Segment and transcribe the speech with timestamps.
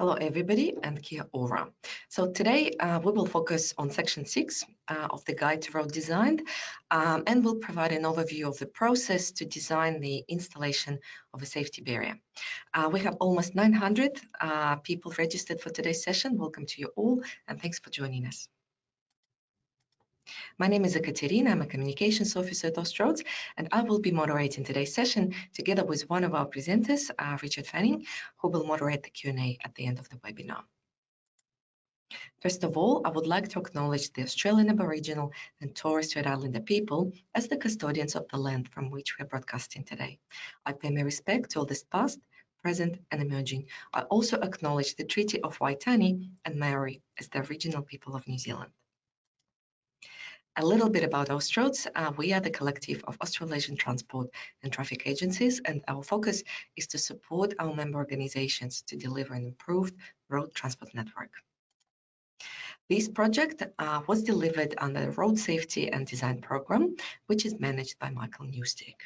[0.00, 1.68] Hello, everybody, and kia ora.
[2.08, 5.92] So today uh, we will focus on section six uh, of the Guide to Road
[5.92, 6.40] Design,
[6.90, 11.00] um, and we'll provide an overview of the process to design the installation
[11.34, 12.18] of a safety barrier.
[12.72, 16.38] Uh, we have almost 900 uh, people registered for today's session.
[16.38, 18.48] Welcome to you all, and thanks for joining us.
[20.58, 21.50] My name is Ekaterina.
[21.50, 23.24] I'm a communications officer at Austroads,
[23.56, 27.66] and I will be moderating today's session together with one of our presenters, uh, Richard
[27.66, 28.06] Fanning,
[28.36, 30.64] who will moderate the Q&A at the end of the webinar.
[32.40, 36.60] First of all, I would like to acknowledge the Australian Aboriginal and Torres Strait Islander
[36.60, 40.18] people as the custodians of the land from which we are broadcasting today.
[40.66, 42.18] I pay my respect to all this past,
[42.62, 43.66] present and emerging.
[43.94, 48.38] I also acknowledge the Treaty of Waitangi and Maori as the original people of New
[48.38, 48.72] Zealand.
[50.60, 51.86] A little bit about Austroads.
[51.94, 54.28] Uh, we are the collective of Australasian transport
[54.62, 56.42] and traffic agencies, and our focus
[56.76, 59.94] is to support our member organizations to deliver an improved
[60.28, 61.32] road transport network.
[62.90, 66.94] This project uh, was delivered under the Road Safety and Design Program,
[67.26, 69.00] which is managed by Michael Newstick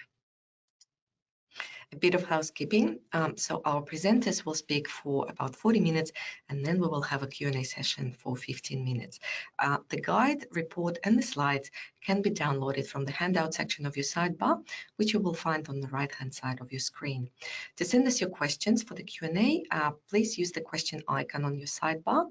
[1.93, 2.99] a bit of housekeeping.
[3.13, 6.13] Um, so our presenters will speak for about 40 minutes
[6.49, 9.21] and then we will have a Q&A session for 15 minutes.
[9.59, 11.71] Uh, the guide, report and the slides
[12.05, 14.63] can be downloaded from the handout section of your sidebar,
[14.97, 17.31] which you will find on the right-hand side of your screen.
[17.77, 21.57] To send us your questions for the Q&A, uh, please use the question icon on
[21.59, 22.27] your sidebar.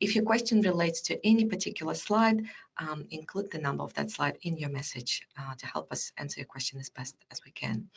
[0.00, 2.46] If your question relates to any particular slide,
[2.78, 6.40] um, include the number of that slide in your message uh, to help us answer
[6.40, 7.88] your question as best as we can.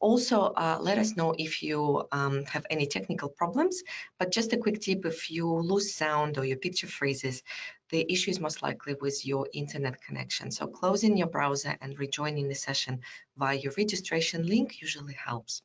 [0.00, 3.82] Also, uh, let us know if you um, have any technical problems,
[4.18, 7.42] but just a quick tip, if you lose sound or your picture freezes,
[7.90, 10.50] the issue is most likely with your internet connection.
[10.50, 13.00] So closing your browser and rejoining the session
[13.36, 15.62] via your registration link usually helps.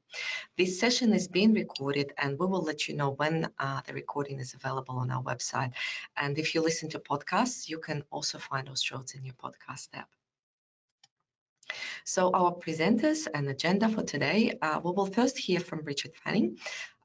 [0.58, 4.40] This session is being recorded and we will let you know when uh, the recording
[4.40, 5.74] is available on our website.
[6.16, 9.90] And if you listen to podcasts, you can also find those shows in your podcast
[9.94, 10.10] app.
[12.06, 16.58] So our presenters and agenda for today, uh, we will first hear from Richard Fanning,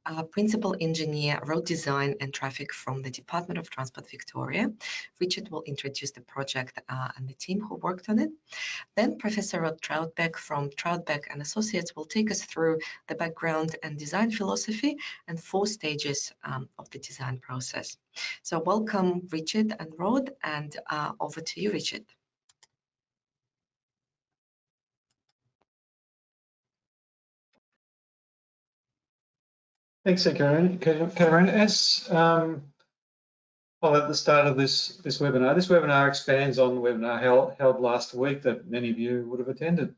[0.07, 4.73] uh, Principal Engineer, Road Design and Traffic from the Department of Transport Victoria.
[5.21, 8.31] Richard will introduce the project uh, and the team who worked on it.
[8.97, 13.99] Then Professor Rod Troutbeck from Troutbeck and Associates will take us through the background and
[13.99, 17.97] design philosophy and four stages um, of the design process.
[18.43, 22.05] So welcome Richard and Rod and uh, over to you, Richard.
[30.09, 30.79] Thanks, Karen.
[30.79, 32.63] Karen, as um,
[33.83, 37.57] well, at the start of this, this webinar, this webinar expands on the webinar held,
[37.59, 39.95] held last week that many of you would have attended.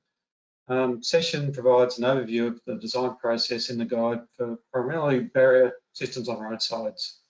[0.67, 5.75] Um, session provides an overview of the design process in the guide for primarily barrier
[5.93, 7.21] systems on roadsides.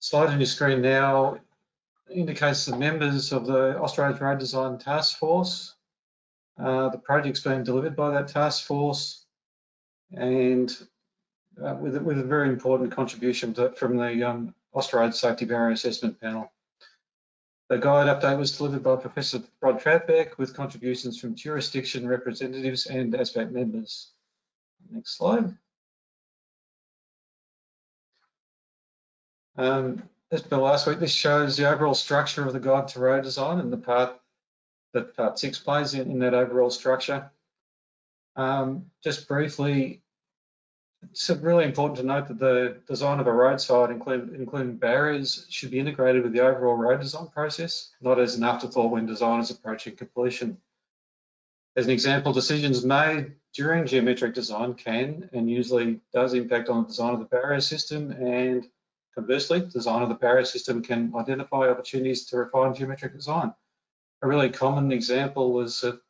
[0.00, 1.38] Slide on your screen now
[2.10, 5.76] indicates the members of the Australian Road Design Task Force.
[6.58, 9.24] Uh, the project's being delivered by that task force
[10.12, 10.76] and
[11.60, 16.50] uh, with, with a very important contribution to, from the um, Safety Barrier Assessment Panel.
[17.68, 23.12] The guide update was delivered by Professor Rod Troutbeck with contributions from jurisdiction representatives and
[23.14, 24.12] ASBAP members.
[24.90, 25.56] Next slide.
[29.56, 33.22] Um, as per last week, this shows the overall structure of the guide to road
[33.22, 34.18] design and the part
[34.92, 37.30] that part six plays in, in that overall structure.
[38.36, 40.02] Um, just briefly,
[41.10, 45.70] it's really important to note that the design of a roadside, including, including barriers, should
[45.70, 49.50] be integrated with the overall road design process, not as an afterthought when design is
[49.50, 50.58] approaching completion.
[51.76, 56.88] As an example, decisions made during geometric design can and usually does impact on the
[56.88, 58.68] design of the barrier system and
[59.14, 63.52] conversely, design of the barrier system can identify opportunities to refine geometric design.
[64.22, 66.00] A really common example that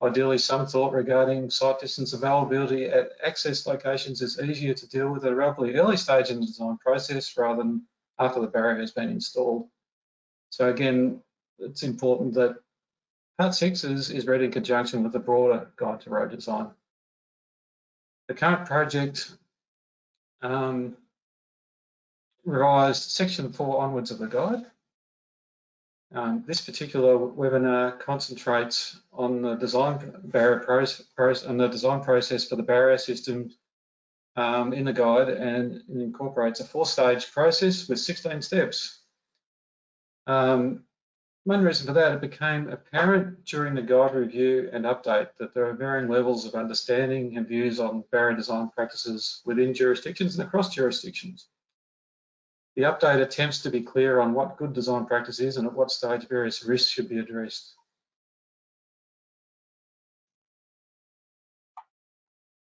[0.00, 5.24] Ideally, some thought regarding sight distance availability at access locations is easier to deal with
[5.24, 7.82] at a relatively early stage in the design process rather than
[8.18, 9.68] after the barrier has been installed.
[10.50, 11.20] So again,
[11.58, 12.56] it's important that
[13.38, 16.70] Part 6 is, is read in conjunction with the broader guide to road design.
[18.26, 19.30] The current project
[20.42, 20.96] um,
[22.44, 24.66] revised section 4 onwards of the guide
[26.14, 32.56] um, this particular webinar concentrates on the design barrier process and the design process for
[32.56, 33.50] the barrier system
[34.36, 39.00] um, in the guide and incorporates a four-stage process with 16 steps.
[40.26, 40.84] Um,
[41.44, 45.66] one reason for that, it became apparent during the guide review and update that there
[45.66, 50.74] are varying levels of understanding and views on barrier design practices within jurisdictions and across
[50.74, 51.48] jurisdictions.
[52.78, 55.90] The update attempts to be clear on what good design practice is and at what
[55.90, 57.74] stage various risks should be addressed.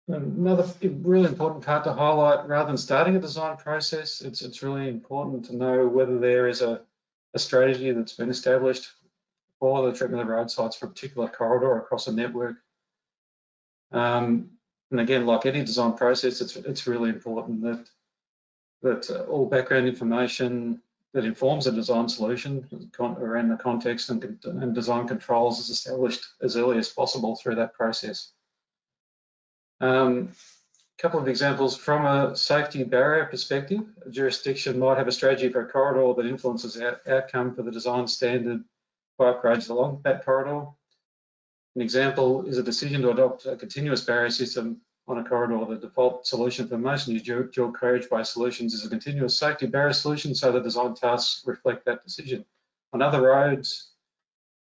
[0.08, 4.86] Another really important part to highlight, rather than starting a design process, it's, it's really
[4.86, 6.82] important to know whether there is a,
[7.32, 8.90] a strategy that's been established
[9.60, 12.56] for the treatment of road sites for a particular corridor across a network.
[13.92, 14.50] Um,
[14.90, 17.88] and again, like any design process, it's, it's really important that,
[18.82, 20.80] that uh, all background information
[21.14, 26.56] that informs a design solution around the context and, and design controls is established as
[26.56, 28.32] early as possible through that process.
[29.80, 30.32] A um,
[30.98, 35.62] couple of examples from a safety barrier perspective, a jurisdiction might have a strategy for
[35.62, 38.64] a corridor that influences out, outcome for the design standard
[39.16, 40.66] for upgrades along that corridor.
[41.74, 45.64] An example is a decision to adopt a continuous barrier system on a corridor.
[45.64, 50.34] The default solution for most new dual, carriageway solutions is a continuous safety barrier solution,
[50.34, 52.44] so the design tasks reflect that decision.
[52.92, 53.92] On other roads,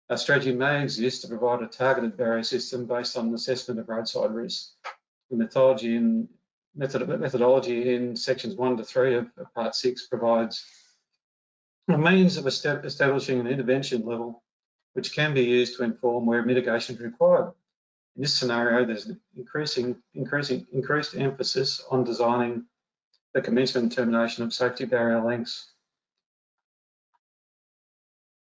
[0.08, 3.88] a strategy may exist to provide a targeted barrier system based on an assessment of
[3.88, 4.72] roadside risk.
[5.30, 6.28] the methodology in
[6.74, 10.64] method, methodology in sections one to three of, of part six provides
[11.88, 14.42] a means of establishing an intervention level
[14.94, 17.52] which can be used to inform where mitigation is required.
[18.16, 22.66] In this scenario, there's increasing, increasing, increased emphasis on designing
[23.32, 25.72] the commencement and termination of safety barrier lengths.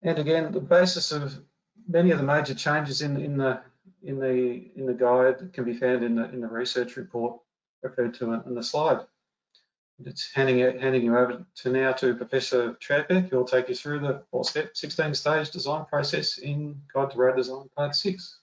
[0.03, 1.41] And again, the basis of
[1.89, 3.61] many of the major changes in, in the
[4.03, 7.41] in the in the guide can be found in the in the research report
[7.83, 9.01] referred to in, the slide.
[10.05, 13.77] It's handing it, handing you over to now to Professor Troutbeck, who will take you
[13.77, 18.41] through the four-step, 16-stage design process in Guide to Road Design Part 6.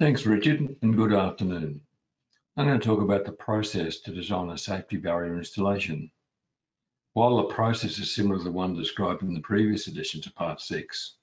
[0.00, 1.80] Thanks, Richard, and good afternoon.
[2.56, 6.08] I'm going to talk about the process to design a safety barrier installation.
[7.14, 10.60] While the process is similar to the one described in the previous editions of Part
[10.60, 11.16] 6,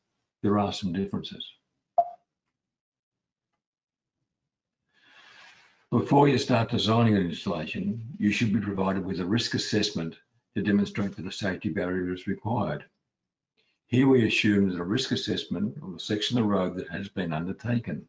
[0.43, 1.49] there are some differences.
[5.89, 10.17] Before you start designing an installation, you should be provided with a risk assessment
[10.53, 12.83] to demonstrate that a safety barrier is required.
[13.87, 17.07] Here we assume that a risk assessment of the section of the road that has
[17.07, 18.05] been undertaken.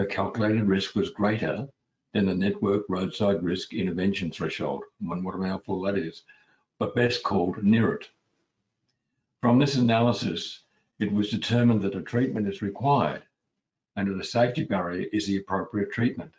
[0.00, 1.68] The calculated risk was greater
[2.14, 6.22] than the network roadside risk intervention threshold, and what a mouthful that is,
[6.78, 8.08] but best called near it.
[9.42, 10.60] From this analysis,
[11.00, 13.24] it was determined that a treatment is required
[13.94, 16.32] and that a safety barrier is the appropriate treatment.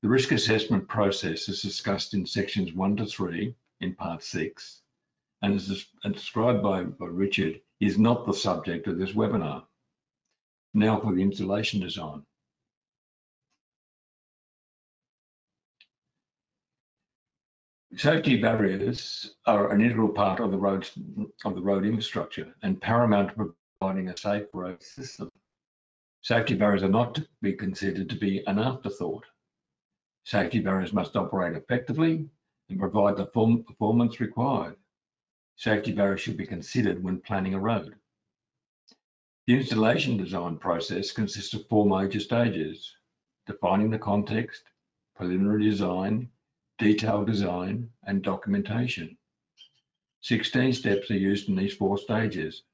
[0.00, 4.80] The risk assessment process is discussed in sections one to three in part six
[5.42, 9.66] and is described by, by Richard is not the subject of this webinar.
[10.74, 12.22] Now for the installation design.
[17.96, 20.86] Safety barriers are an integral part of the road
[21.46, 25.30] of the road infrastructure and paramount to providing a safe road system.
[26.20, 29.24] Safety barriers are not to be considered to be an afterthought.
[30.24, 32.28] Safety barriers must operate effectively
[32.68, 34.76] and provide the performance required.
[35.54, 37.94] Safety barriers should be considered when planning a road.
[39.46, 42.96] The installation design process consists of four major stages,
[43.46, 44.64] defining the context,
[45.14, 46.32] preliminary design,
[46.78, 49.16] detailed design, and documentation.
[50.22, 52.64] 16 steps are used in these four stages,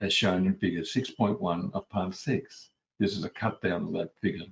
[0.00, 2.70] as shown in figure 6.1 of part 6.
[2.98, 4.46] This is a cut down of that figure.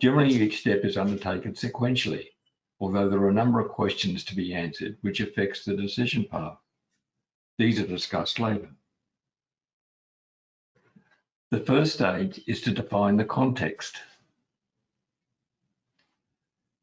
[0.00, 2.30] Generally, each step is undertaken sequentially,
[2.80, 6.58] although there are a number of questions to be answered which affects the decision path.
[7.58, 8.70] These are discussed later.
[11.50, 13.96] The first stage is to define the context.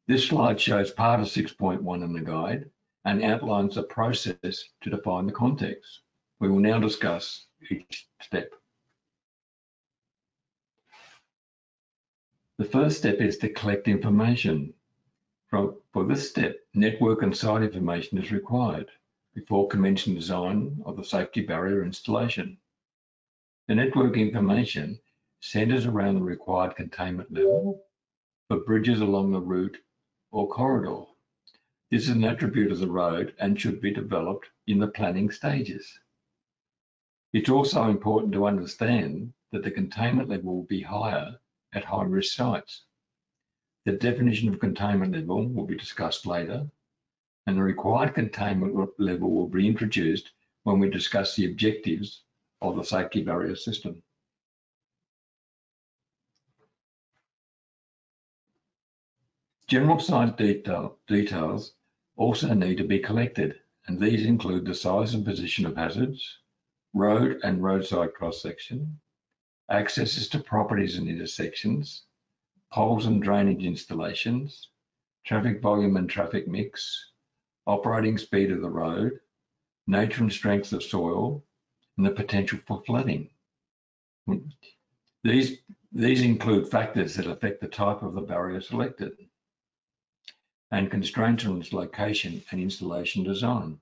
[0.08, 2.70] This slide shows part of 6.1 in the guide
[3.04, 6.00] and outlines the process to define the context.
[6.40, 8.52] We will now discuss each step.
[12.58, 14.74] The first step is to collect information.
[15.48, 15.76] For,
[16.08, 18.90] this step, network and site information is required
[19.34, 22.58] before commencing design of the safety barrier installation.
[23.68, 25.00] The network information
[25.40, 27.84] centers around the required containment level
[28.46, 29.76] for bridges along the route
[30.30, 31.06] or corridor.
[31.90, 35.98] This is an attribute of the road and should be developed in the planning stages.
[37.32, 41.40] It's also important to understand that the containment level will be higher
[41.72, 42.84] at high-risk sites.
[43.84, 46.70] The definition of containment level will be discussed later,
[47.48, 50.30] and the required containment level will be introduced
[50.62, 52.22] when we discuss the objectives
[52.70, 54.02] of the safety barrier system.
[59.68, 61.74] General site detail, details
[62.16, 66.38] also need to be collected, and these include the size and position of hazards,
[66.94, 68.98] road and roadside cross-section,
[69.70, 72.04] accesses to properties and intersections,
[72.72, 74.68] poles and drainage installations,
[75.24, 77.12] traffic volume and traffic mix,
[77.66, 79.18] operating speed of the road,
[79.88, 81.44] nature and strength of soil,
[81.96, 83.30] and the potential for flooding.
[85.22, 85.58] These,
[85.92, 89.12] these include factors that affect the type of the barrier selected
[90.70, 93.80] and constraints on its location and installation design.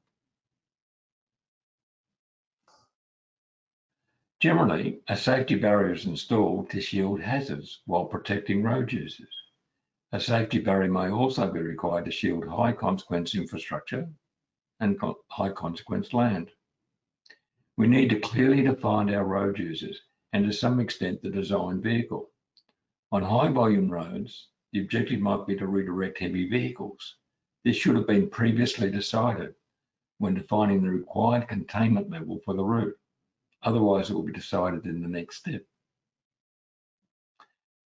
[4.40, 9.34] Generally, a safety barrier is installed to shield hazards while protecting road users.
[10.12, 14.06] A safety barrier may also be required to shield high consequence infrastructure
[14.80, 16.50] and high consequence land.
[17.76, 20.00] We need to clearly define our road users
[20.32, 22.30] and to some extent the design vehicle.
[23.10, 27.16] On high volume roads, the objective might be to redirect heavy vehicles.
[27.64, 29.54] This should have been previously decided
[30.18, 32.98] when defining the required containment level for the route.
[33.62, 35.64] Otherwise, it will be decided in the next step.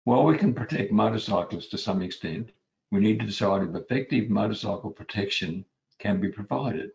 [0.05, 2.51] While we can protect motorcyclists to some extent,
[2.91, 5.65] we need to decide if effective motorcycle protection
[5.99, 6.93] can be provided.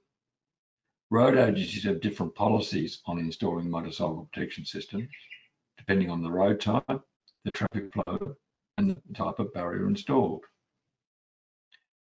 [1.11, 5.09] Road agencies have different policies on installing motorcycle protection systems,
[5.77, 6.85] depending on the road type,
[7.43, 8.33] the traffic flow,
[8.77, 10.45] and the type of barrier installed.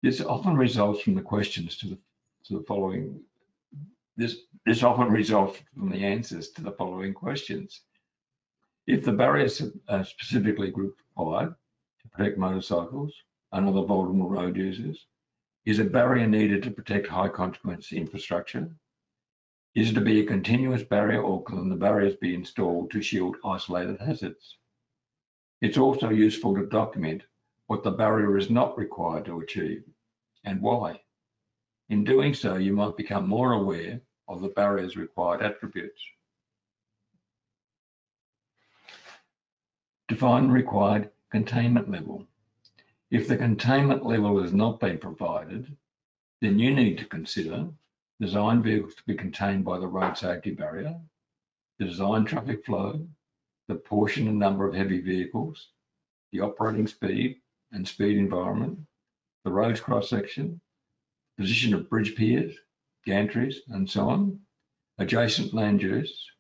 [0.04, 1.98] This often results from the questions to the,
[2.44, 3.20] to the following.
[4.16, 7.80] This, this often results from the answers to the following questions.
[8.86, 11.56] If the barriers are specifically required
[12.00, 13.12] to protect motorcycles
[13.50, 15.04] and other vulnerable road users,
[15.64, 18.70] is a barrier needed to protect high consequence infrastructure?
[19.74, 24.00] Is to be a continuous barrier or can the barriers be installed to shield isolated
[24.00, 24.58] hazards?
[25.60, 27.24] It's also useful to document
[27.66, 29.82] what the barrier is not required to achieve
[30.44, 31.00] and why.
[31.88, 36.00] In doing so, you might become more aware of the barrier's required attributes.
[40.06, 42.28] Define required containment level.
[43.10, 45.76] If the containment level has not been provided,
[46.40, 47.68] then you need to consider
[48.20, 50.94] design vehicles to be contained by the road safety barrier,
[51.78, 53.06] the design traffic flow,
[53.68, 55.68] the portion and number of heavy vehicles,
[56.32, 57.40] the operating speed
[57.72, 58.78] and speed environment,
[59.44, 60.60] the road's cross section,
[61.38, 62.54] position of bridge piers,
[63.06, 64.38] gantries, and so on,
[64.98, 66.30] adjacent land use,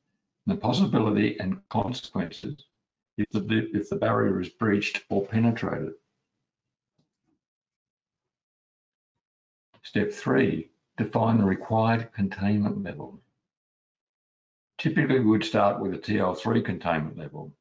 [0.46, 2.66] the possibility and consequences
[3.16, 5.92] if the, if the barrier is breached or penetrated.
[9.82, 13.20] Step three, define the required containment level.
[14.78, 17.52] Typically, we would start with a TL3 containment level,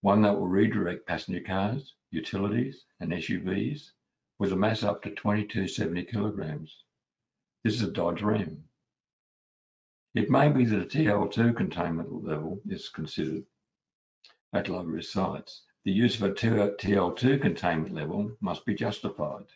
[0.00, 3.90] one that will redirect passenger cars, utilities, and SUVs
[4.38, 6.84] with a mass up to 2270 kilograms.
[7.62, 8.64] This is a Dodge Ram.
[10.14, 13.44] It may be that a TL2 containment level is considered
[14.52, 15.62] at low risk sites.
[15.84, 19.46] The use of a TL2 containment level must be justified.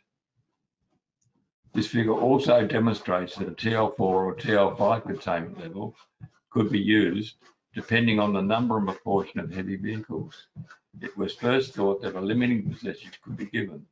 [1.75, 5.97] This figure also demonstrates that a TL4 or TL5 containment level
[6.51, 7.35] could be used
[7.75, 10.47] depending on the number and proportion of heavy vehicles.
[11.01, 13.85] It was first thought that a limiting percentage could be given,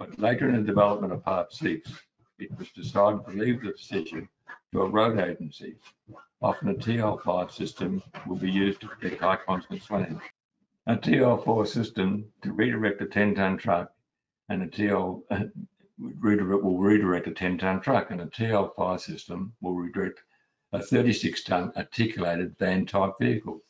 [0.00, 1.88] but later in the development of Part 6,
[2.40, 4.28] it was decided to leave the decision
[4.72, 5.76] to a road agency.
[6.40, 10.20] Often a TL5 system will be used to protect high consequence land.
[10.88, 13.92] A TL4 system to redirect a 10-ton truck
[14.48, 15.22] and a TL
[15.98, 20.22] redirect, will redirect a 10-ton truck and a TL5 system will redirect
[20.72, 23.60] a 36-ton articulated van type vehicle.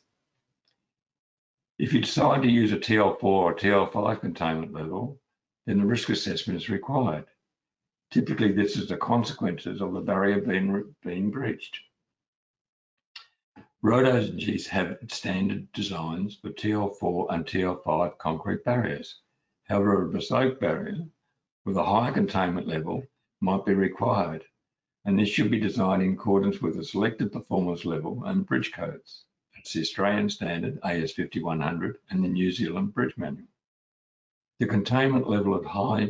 [1.79, 5.19] If you decide to use a TL4 or TL5 containment level,
[5.65, 7.25] then the risk assessment is required.
[8.11, 11.79] Typically, this is the consequences of the barrier being, being breached.
[13.81, 19.21] Road agencies have standard designs for TL4 and TL5 concrete barriers.
[19.67, 21.05] However, a bespoke barrier
[21.65, 23.03] with a higher containment level
[23.41, 24.43] might be required
[25.05, 29.25] and this should be designed in accordance with the selected performance level and bridge codes.
[29.53, 33.47] That's the Australian standard AS5100 and the New Zealand Bridge Manual.
[34.59, 36.09] The containment level at high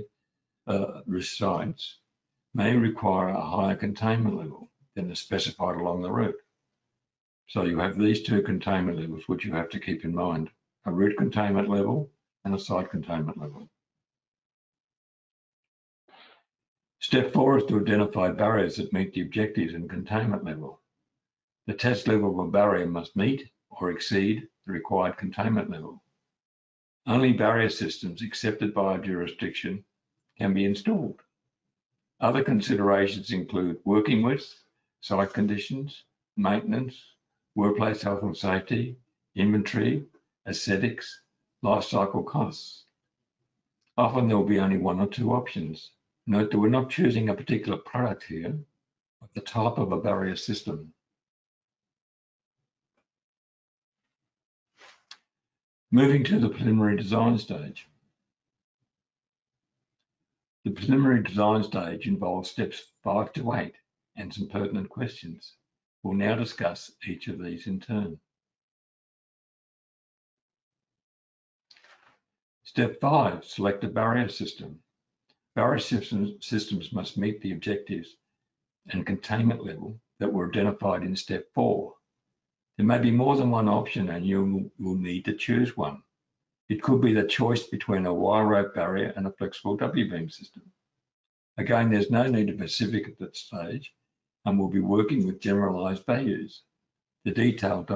[0.67, 1.97] uh, risk sites
[2.53, 6.39] may require a higher containment level than is specified along the route.
[7.47, 10.51] So you have these two containment levels which you have to keep in mind,
[10.85, 12.11] a route containment level
[12.45, 13.69] and a site containment level.
[17.03, 20.79] Step four is to identify barriers that meet the objectives and containment level.
[21.67, 26.01] The test level of a barrier must meet or exceed the required containment level.
[27.05, 29.83] Only barrier systems accepted by a jurisdiction
[30.37, 31.19] can be installed.
[32.21, 34.63] Other considerations include working width,
[35.01, 36.05] site conditions,
[36.37, 37.03] maintenance,
[37.53, 38.95] workplace health and safety,
[39.35, 40.05] inventory,
[40.47, 41.19] aesthetics,
[41.63, 42.85] life cycle costs.
[43.97, 45.91] Often there will be only one or two options.
[46.25, 48.57] Note that we're not choosing a particular product here,
[49.19, 50.93] but the type of a barrier system.
[55.91, 57.87] Moving to the preliminary design stage.
[60.63, 63.75] The preliminary design stage involves steps five to eight
[64.15, 65.55] and some pertinent questions.
[66.03, 68.17] We'll now discuss each of these in turn.
[72.63, 74.79] Step five, select a barrier system.
[75.55, 78.15] Barrier systems, systems must meet the objectives
[78.87, 81.93] and containment level that were identified in step four.
[82.77, 86.01] There may be more than one option and you will need to choose one.
[86.69, 90.63] It could be the choice between a wire rope barrier and a flexible W-beam system.
[91.57, 93.93] Again, there's no need to be specific at that stage
[94.45, 96.63] and we'll be working with generalized values.
[97.25, 97.87] The detailed,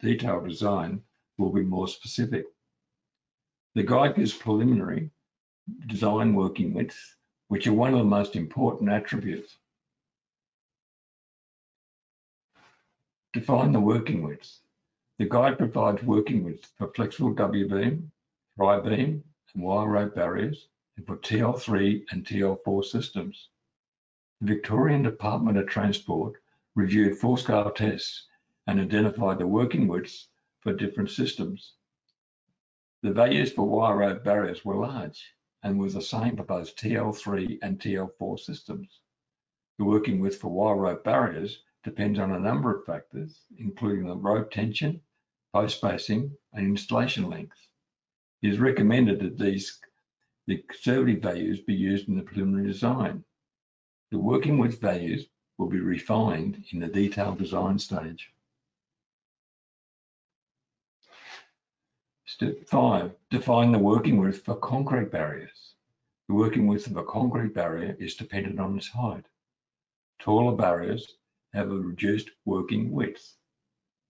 [0.00, 1.02] detailed design
[1.36, 2.46] will be more specific.
[3.74, 5.10] The guide gives preliminary
[5.86, 7.16] design working widths,
[7.48, 9.56] which are one of the most important attributes.
[13.32, 14.60] Define the working widths.
[15.18, 18.10] The guide provides working widths for flexible W-beam,
[18.56, 23.48] tri-beam, and wire rope barriers, and for TL3 and TL4 systems.
[24.40, 26.34] The Victorian Department of Transport
[26.74, 28.26] reviewed full-scale tests
[28.66, 30.28] and identified the working widths
[30.60, 31.74] for different systems.
[33.02, 35.35] The values for wire rope barriers were large
[35.66, 39.00] and was the same for both TL3 and TL4 systems.
[39.78, 44.14] The working width for wire rope barriers depends on a number of factors, including the
[44.14, 45.00] rope tension,
[45.52, 47.58] post spacing, and installation length.
[48.42, 49.80] It is recommended that these
[50.46, 53.24] the conservative values be used in the preliminary design.
[54.12, 55.26] The working width values
[55.58, 58.32] will be refined in the detailed design stage.
[62.36, 65.74] Step five, define the working width for concrete barriers.
[66.28, 69.24] The working width of a concrete barrier is dependent on its height.
[70.18, 71.16] Taller barriers
[71.54, 73.38] have a reduced working width.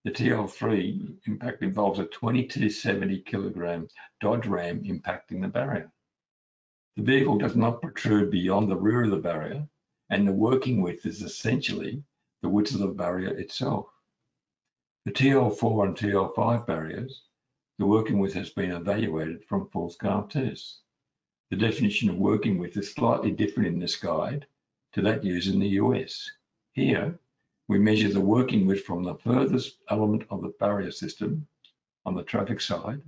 [0.02, 3.86] The TL3 impact involves a 20 to 70 kilogram
[4.20, 5.92] Dodge Ram impacting the barrier.
[6.96, 9.68] The vehicle does not protrude beyond the rear of the barrier,
[10.10, 12.02] and the working width is essentially
[12.42, 13.86] the width of the barrier itself.
[15.04, 17.22] The TL4 and TL5 barriers,
[17.78, 20.80] the working width has been evaluated from full-scale tests.
[21.50, 24.46] The definition of working width is slightly different in this guide
[24.92, 26.30] to that used in the US.
[26.72, 27.18] Here,
[27.68, 31.46] we measure the working width from the furthest element of the barrier system
[32.04, 33.02] on the traffic side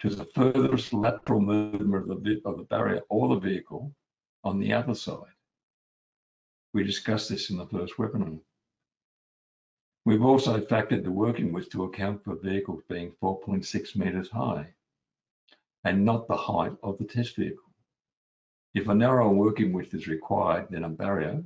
[0.00, 3.94] to the furthest lateral movement of the, of the barrier or the vehicle
[4.44, 5.32] on the other side.
[6.72, 8.40] We discussed this in the first webinar.
[10.06, 14.74] We've also factored the working width to account for vehicles being 4.6 metres high
[15.82, 17.72] and not the height of the test vehicle.
[18.74, 21.42] If a narrower working width is required, then a barrier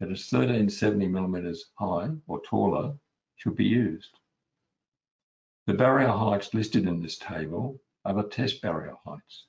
[0.00, 2.94] that is 1370 millimeters high or taller
[3.36, 4.18] should be used.
[5.66, 9.46] The barrier heights listed in this table are the test barrier heights.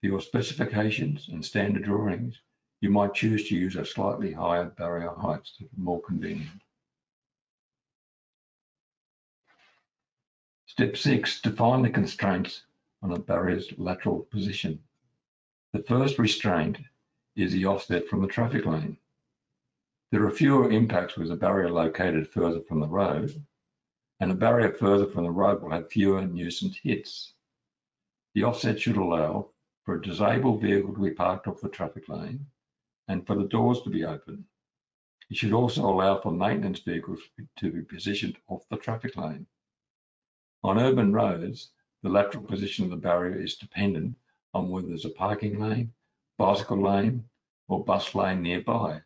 [0.00, 2.40] For your specifications and standard drawings,
[2.80, 6.63] you might choose to use a slightly higher barrier heights to more convenient.
[10.76, 12.64] Step six, define the constraints
[13.00, 14.82] on a barrier's lateral position.
[15.72, 16.78] The first restraint
[17.36, 18.96] is the offset from the traffic lane.
[20.10, 23.40] There are fewer impacts with a barrier located further from the road,
[24.18, 27.34] and a barrier further from the road will have fewer nuisance hits.
[28.34, 29.50] The offset should allow
[29.84, 32.46] for a disabled vehicle to be parked off the traffic lane
[33.06, 34.44] and for the doors to be open.
[35.30, 37.20] It should also allow for maintenance vehicles
[37.58, 39.46] to be positioned off the traffic lane.
[40.64, 41.72] On urban roads,
[42.02, 44.16] the lateral position of the barrier is dependent
[44.54, 45.92] on whether there's a parking lane,
[46.38, 47.28] bicycle lane,
[47.68, 49.02] or bus lane nearby.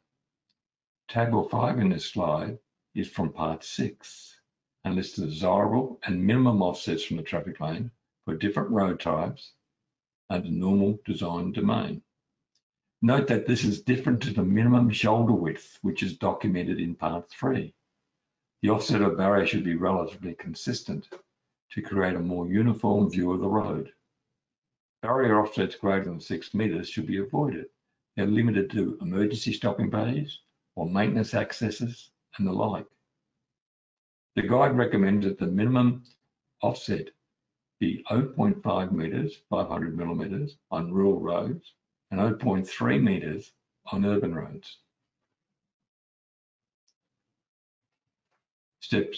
[1.09, 2.61] Table 5 in this slide
[2.95, 4.41] is from part 6
[4.85, 7.91] and lists the desirable and minimum offsets from the traffic lane
[8.25, 9.55] for different road types
[10.31, 12.03] under normal design domain.
[13.03, 17.29] Note that this is different to the minimum shoulder width, which is documented in part
[17.31, 17.75] 3.
[18.63, 21.09] The offset of barrier should be relatively consistent
[21.73, 23.93] to create a more uniform view of the road.
[25.03, 27.67] Barrier offsets greater than 6 metres should be avoided.
[28.17, 30.41] They're limited to emergency stopping bays,
[30.75, 32.87] or maintenance accesses and the like.
[34.35, 36.05] The guide recommends that the minimum
[36.63, 37.11] offset
[37.81, 41.75] be 0.5 metres, 500 millimetres on rural roads
[42.11, 43.53] and 0.3 metres
[43.93, 44.79] on urban roads.
[48.81, 49.13] Step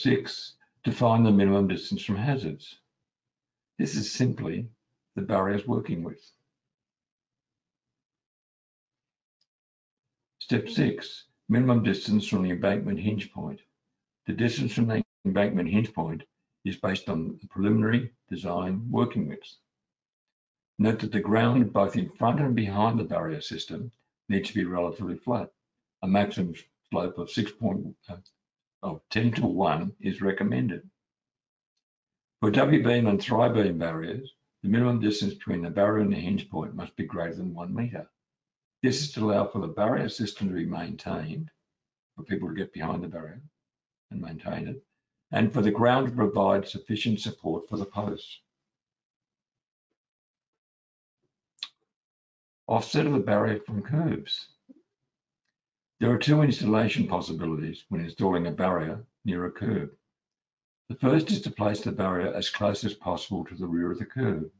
[0.84, 2.78] six, define the minimum distance from hazards.
[3.78, 4.68] This is simply
[5.14, 6.32] the barriers working width.
[10.38, 13.60] Step six, minimum distance from the embankment hinge point.
[14.26, 16.22] The distance from the embankment hinge point
[16.64, 19.56] is based on the preliminary design working width.
[20.78, 23.92] Note that the ground both in front and behind the barrier system
[24.28, 25.50] needs to be relatively flat.
[26.02, 26.54] A maximum
[26.90, 28.16] slope of 6 point, uh,
[28.82, 30.88] of 10 to 1 is recommended.
[32.40, 36.74] For W-beam and tri-beam barriers, the minimum distance between the barrier and the hinge point
[36.74, 38.08] must be greater than one metre.
[38.82, 41.50] This is to allow for the barrier system to be maintained,
[42.16, 43.42] for people to get behind the barrier
[44.10, 44.82] and maintain it,
[45.32, 48.40] and for the ground to provide sufficient support for the posts.
[52.66, 54.48] Offset of the barrier from curbs.
[56.00, 59.94] There are two installation possibilities when installing a barrier near a curb.
[60.88, 63.98] The first is to place the barrier as close as possible to the rear of
[63.98, 64.50] the curb.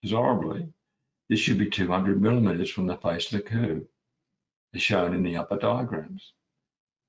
[0.00, 0.72] Desirably,
[1.28, 3.86] this should be 200 millimeters from the face of the curb,
[4.74, 6.32] as shown in the upper diagrams.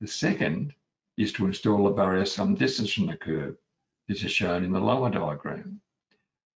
[0.02, 0.74] The second
[1.16, 3.58] is to install a barrier some distance from the curb.
[4.10, 5.80] This is shown in the lower diagram.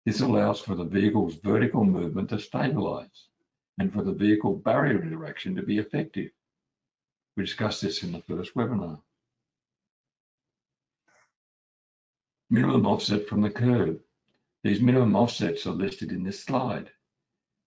[0.06, 3.28] This allows for the vehicle's vertical movement to stabilize
[3.78, 6.30] and for the vehicle barrier interaction to be effective.
[7.36, 9.00] We discussed this in the first webinar.
[12.50, 14.00] Minimum offset from the curb.
[14.64, 16.90] These minimum offsets are listed in this slide.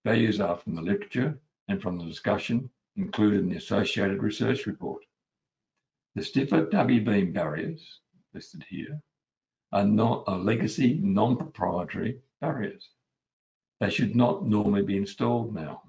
[0.06, 5.04] Values are from the literature and from the discussion included in the associated research report.
[6.16, 8.02] The stiffer W-beam barriers,
[8.34, 9.02] listed here,
[9.72, 12.90] are not a legacy non-proprietary barriers.
[13.80, 15.82] They should not normally be installed now.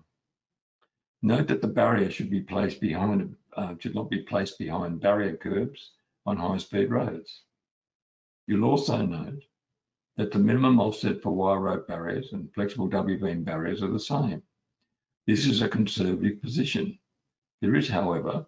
[1.21, 5.37] Note that the barrier should be placed behind, uh, should not be placed behind barrier
[5.37, 5.93] curbs
[6.27, 7.43] on high-speed roads.
[8.47, 9.43] You'll also note
[10.17, 14.43] that the minimum offset for wire rope barriers and flexible W-beam barriers are the same.
[15.27, 16.99] This is a conservative position.
[17.61, 18.47] There is, however,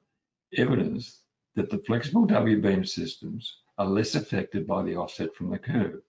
[0.57, 1.23] evidence
[1.55, 6.03] that the flexible W-beam systems are less affected by the offset from the curb.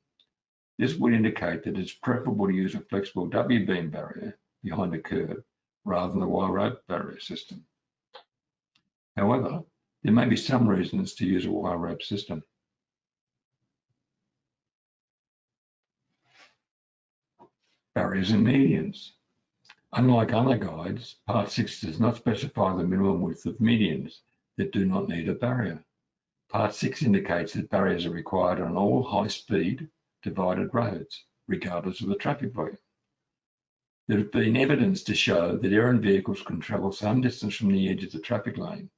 [0.78, 5.44] This would indicate that it's preferable to use a flexible W-beam barrier behind a curb
[5.86, 7.66] rather than a wire rope barrier system.
[9.18, 9.64] However,
[10.04, 12.44] there may be some reasons to use a wire rope system.
[17.96, 19.14] Barriers and medians.
[19.94, 24.20] Unlike other guides, Part 6 does not specify the minimum width of medians
[24.58, 25.84] that do not need a barrier.
[26.50, 29.90] Part 6 indicates that barriers are required on all high-speed
[30.22, 32.78] divided roads, regardless of the traffic volume.
[34.08, 37.90] There has been evidence to show that errant vehicles can travel some distance from the
[37.90, 38.92] edge of the traffic lane.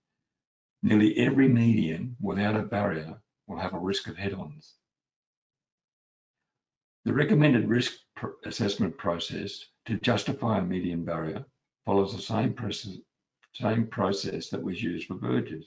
[0.81, 4.75] Nearly every median without a barrier will have a risk of head-ons.
[7.03, 7.93] The recommended risk
[8.45, 11.45] assessment process to justify a median barrier
[11.85, 12.97] follows the same process,
[13.53, 15.65] same process that was used for verges.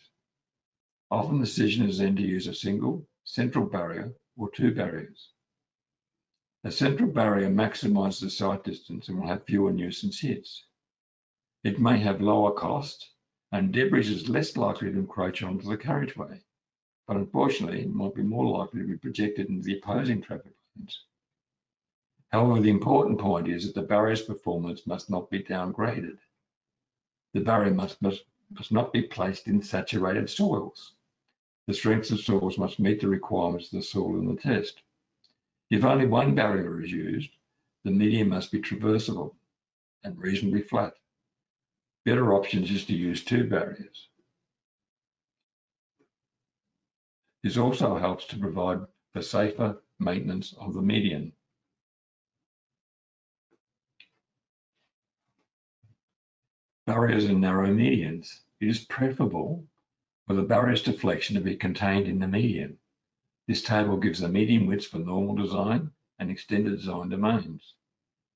[1.10, 5.32] Often the decision is then to use a single central barrier or two barriers.
[6.64, 10.64] A central barrier maximizes the sight distance and will have fewer nuisance hits.
[11.64, 13.11] It may have lower cost
[13.52, 16.40] and debris is less likely to encroach onto the carriageway,
[17.06, 21.04] but unfortunately it might be more likely to be projected into the opposing traffic lanes.
[22.30, 26.16] However, the important point is that the barrier's performance must not be downgraded.
[27.34, 30.94] The barrier must, must, must not be placed in saturated soils.
[31.66, 34.80] The strengths of soils must meet the requirements of the soil in the test.
[35.70, 37.30] If only one barrier is used,
[37.84, 39.34] the median must be traversable
[40.04, 40.94] and reasonably flat.
[42.04, 44.08] Better options is to use two barriers.
[47.42, 48.80] This also helps to provide
[49.12, 51.32] for safer maintenance of the median.
[56.86, 58.40] barriers and narrow medians.
[58.60, 59.66] It is preferable
[60.26, 62.76] for the barrier's deflection to be contained in the median.
[63.48, 67.74] This table gives the median widths for normal design and extended design domains.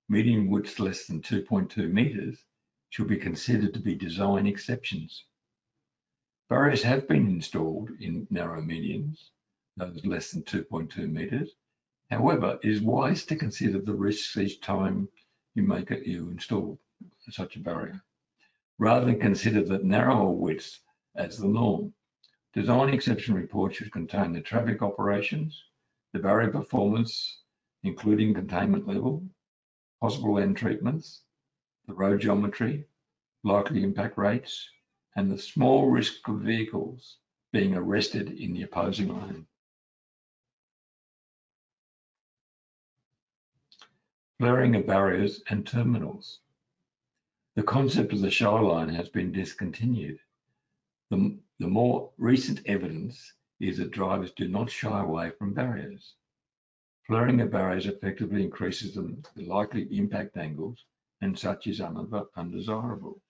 [0.09, 2.44] Median widths less than 2.2 metres
[2.90, 5.25] should be considered to be design exceptions.
[6.49, 9.31] Barriers have been installed in narrow medians,
[9.77, 11.51] those less than 2.2 metres.
[12.11, 15.09] However, it is wise to consider the risks each time
[15.55, 16.79] you make it, you install
[17.29, 18.03] such a barrier
[18.79, 20.81] rather than consider the narrower widths
[21.16, 21.92] as the norm.
[22.53, 25.64] Design exception reports should contain the traffic operations,
[26.12, 27.42] the barrier performance,
[27.83, 29.25] including containment level,
[30.01, 31.22] possible end treatments,
[31.87, 32.85] the road geometry,
[33.44, 34.68] likely impact rates,
[35.14, 37.18] and the small risk of vehicles
[37.53, 39.46] being arrested in the opposing lane.
[44.38, 46.40] Flaring of barriers and terminals.
[47.55, 50.18] The concept of the shy line has been discontinued.
[51.11, 56.14] The, the more recent evidence is that drivers do not shy away from barriers.
[57.07, 60.85] Flaring of barriers effectively increases the likely impact angles
[61.20, 63.20] and such is undesirable.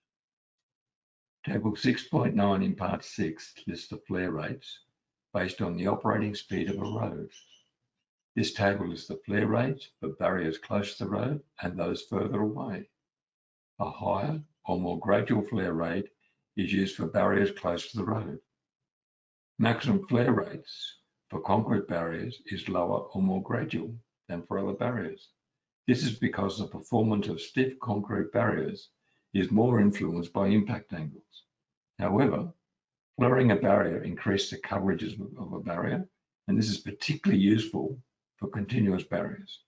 [1.45, 4.79] Table 6.9 in part 6 lists the flare rates
[5.33, 7.29] based on the operating speed of a road.
[8.35, 12.41] This table lists the flare rates for barriers close to the road and those further
[12.41, 12.89] away.
[13.79, 16.09] A higher or more gradual flare rate
[16.57, 18.39] is used for barriers close to the road.
[19.57, 20.97] Maximum flare rates
[21.29, 23.95] for concrete barriers is lower or more gradual
[24.27, 25.29] than for other barriers.
[25.87, 28.89] This is because the performance of stiff concrete barriers
[29.33, 31.43] is more influenced by impact angles.
[31.97, 32.51] However,
[33.15, 36.05] flaring a barrier increases the coverage of a barrier,
[36.47, 37.97] and this is particularly useful
[38.35, 39.61] for continuous barriers.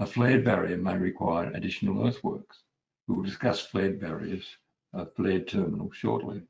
[0.00, 2.64] A flared barrier may require additional earthworks.
[3.06, 4.56] We will discuss flared barriers,
[4.92, 6.42] a flared terminal shortly.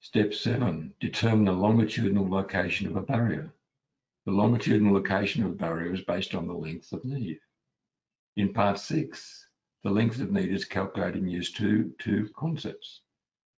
[0.00, 3.52] Step seven, determine the longitudinal location of a barrier.
[4.28, 7.40] The longitudinal location of barrier is based on the length of need.
[8.36, 9.48] In part six,
[9.82, 13.00] the length of need is calculated and use two, two concepts,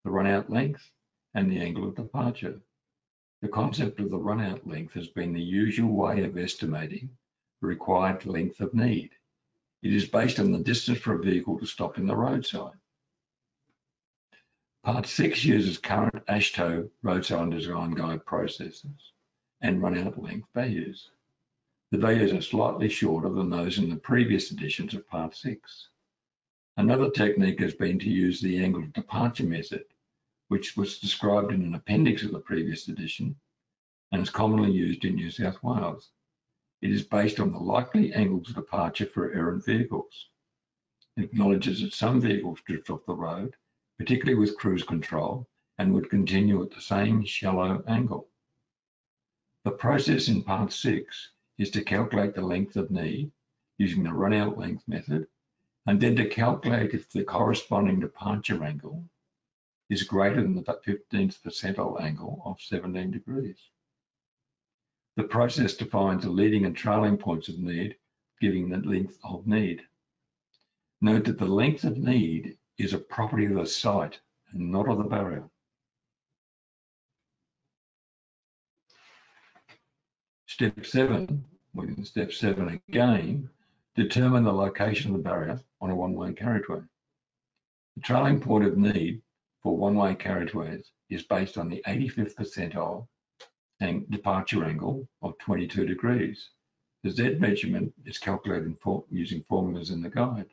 [0.04, 0.92] the run-out length
[1.34, 2.62] and the angle of departure.
[3.42, 7.18] The concept of the run-out length has been the usual way of estimating
[7.62, 9.10] the required length of need.
[9.82, 12.78] It is based on the distance for a vehicle to stop in the roadside.
[14.84, 19.10] Part 6 uses current AASHTO roadside design guide processes
[19.62, 21.12] and run-out length values.
[21.92, 25.90] The values are slightly shorter than those in the previous editions of Part 6.
[26.78, 29.86] Another technique has been to use the angle of departure method,
[30.48, 33.36] which was described in an appendix of the previous edition
[34.12, 36.12] and is commonly used in New South Wales.
[36.82, 40.30] It is based on the likely angles of departure for errant vehicles.
[41.18, 43.56] It acknowledges that some vehicles drift off the road
[44.00, 45.46] particularly with cruise control,
[45.78, 48.30] and would continue at the same shallow angle.
[49.66, 53.32] The process in part six is to calculate the length of need
[53.78, 55.28] using the run-out length method,
[55.86, 59.10] and then to calculate if the corresponding departure angle
[59.90, 63.70] is greater than the 15th percentile angle of 17 degrees.
[65.16, 67.98] The process defines the leading and trailing points of need,
[68.40, 69.82] giving the length of need.
[71.02, 75.00] Note that the length of need is a property of the site and not of
[75.00, 75.50] the barrier.
[80.60, 83.50] Step seven, within step seven again,
[83.96, 86.82] determine the location of the barrier on a one-way carriageway.
[87.96, 89.22] The trailing point of need
[89.64, 93.08] for one-way carriageways is based on the 85th percentile
[93.80, 96.50] and departure angle of 22 degrees.
[97.04, 100.50] The Z measurement is calculated for, using formulas in the guide.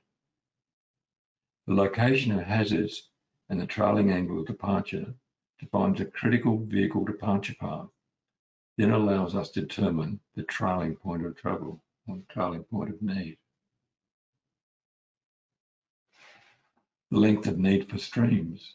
[1.67, 3.11] The location of hazards
[3.49, 5.13] and the trailing angle of departure
[5.59, 7.89] defines a critical vehicle departure path,
[8.77, 13.39] then allows us to determine the trailing point of travel or trailing point of need.
[17.11, 18.75] The length of need for streams.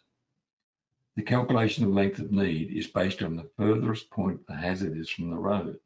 [1.15, 5.09] The calculation of length of need is based on the furthest point the hazard is
[5.09, 5.79] from the road.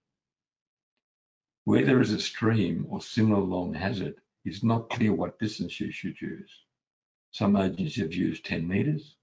[1.65, 5.91] Where there is a stream or similar long hazard, it's not clear what distance you
[5.91, 6.51] should use.
[7.31, 9.15] Some agencies have used 10 metres,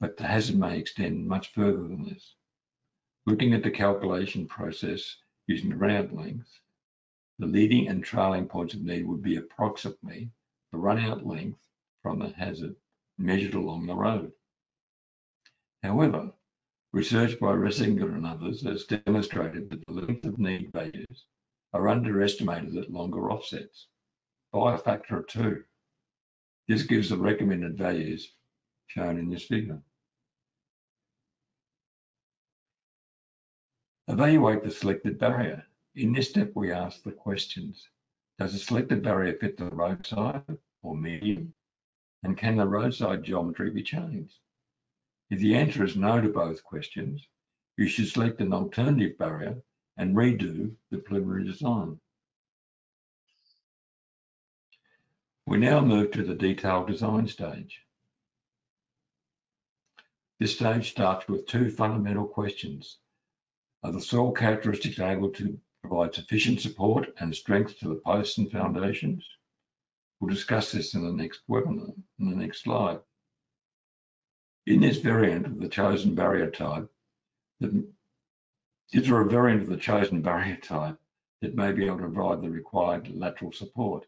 [0.00, 2.34] but the hazard may extend much further than this.
[3.28, 6.48] Looking at the calculation process using the run-out length,
[7.38, 10.30] the leading and trailing points of need would be approximately
[10.72, 11.60] the run-out length
[12.02, 12.74] from the hazard
[13.18, 14.32] measured along the road.
[15.82, 16.32] However,
[16.94, 21.26] research by Ressinger and others has demonstrated that the length of need values
[21.74, 23.88] are underestimated at longer offsets
[24.52, 25.64] by a factor of two.
[26.66, 28.32] This gives the recommended values
[28.86, 29.82] shown in this figure.
[34.10, 35.62] Evaluate the selected barrier.
[35.94, 37.86] In this step, we ask the questions.
[38.38, 40.42] Does the selected barrier fit the roadside
[40.82, 41.52] or median?
[42.22, 44.38] And can the roadside geometry be changed?
[45.28, 47.22] If the answer is no to both questions,
[47.76, 49.62] you should select an alternative barrier
[49.98, 52.00] and redo the preliminary design.
[55.44, 57.82] We now move to the detailed design stage.
[60.40, 62.96] This stage starts with two fundamental questions.
[63.84, 68.50] Are the soil characteristics able to provide sufficient support and strength to the posts and
[68.50, 69.24] foundations?
[70.18, 72.98] We'll discuss this in the next webinar, in the next slide.
[74.66, 76.90] In this variant of the chosen barrier type,
[77.60, 77.88] the,
[78.92, 80.98] is there a variant of the chosen barrier type
[81.40, 84.06] that may be able to provide the required lateral support?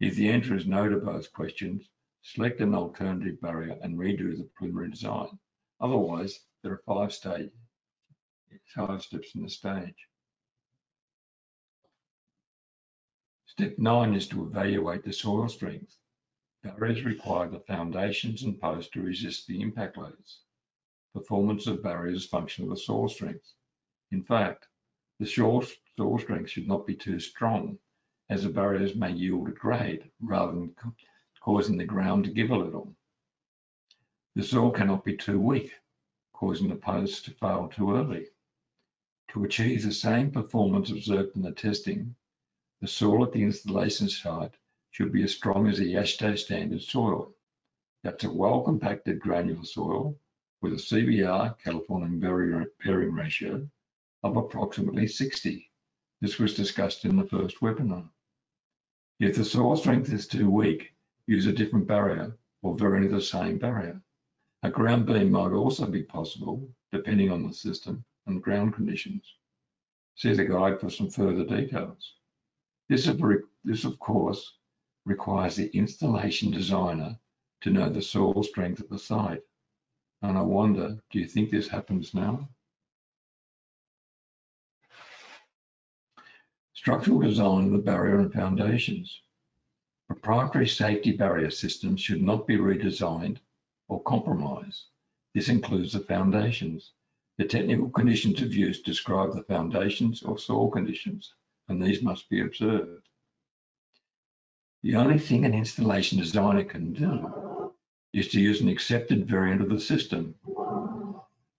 [0.00, 1.90] If the answer is no to both questions,
[2.22, 5.38] select an alternative barrier and redo the preliminary design.
[5.78, 7.50] Otherwise, there are five stage,
[8.74, 10.08] five steps in the stage.
[13.46, 15.96] Step nine is to evaluate the soil strength.
[16.62, 20.40] Barriers require the foundations and posts to resist the impact loads.
[21.14, 23.52] Performance of barriers function with soil strength.
[24.12, 24.68] In fact,
[25.18, 25.62] the soil
[26.18, 27.78] strength should not be too strong
[28.28, 30.74] as the barriers may yield a grade rather than
[31.40, 32.94] causing the ground to give a little.
[34.36, 35.72] The soil cannot be too weak,
[36.32, 38.28] causing the posts to fail too early.
[39.34, 42.16] To achieve the same performance observed in the testing,
[42.80, 44.54] the soil at the installation site
[44.90, 47.32] should be as strong as the AASHTO standard soil.
[48.02, 50.18] That's a well-compacted granular soil
[50.60, 53.70] with a CBR, Californian bearing ratio,
[54.24, 55.70] of approximately 60.
[56.20, 58.10] This was discussed in the first webinar.
[59.20, 60.92] If the soil strength is too weak,
[61.28, 64.02] use a different barrier or of the same barrier.
[64.64, 69.24] A ground beam might also be possible, depending on the system and ground conditions.
[70.14, 72.14] See the guide for some further details.
[72.88, 73.10] This,
[73.64, 74.56] this of course,
[75.04, 77.18] requires the installation designer
[77.62, 79.42] to know the soil strength at the site.
[80.22, 82.48] And I wonder, do you think this happens now?
[86.74, 89.22] Structural design of the barrier and foundations.
[90.06, 93.38] Proprietary safety barrier systems should not be redesigned
[93.88, 94.86] or compromised.
[95.34, 96.92] This includes the foundations.
[97.40, 101.32] The technical conditions of use describe the foundations or soil conditions,
[101.68, 103.08] and these must be observed.
[104.82, 107.72] The only thing an installation designer can do
[108.12, 110.34] is to use an accepted variant of the system.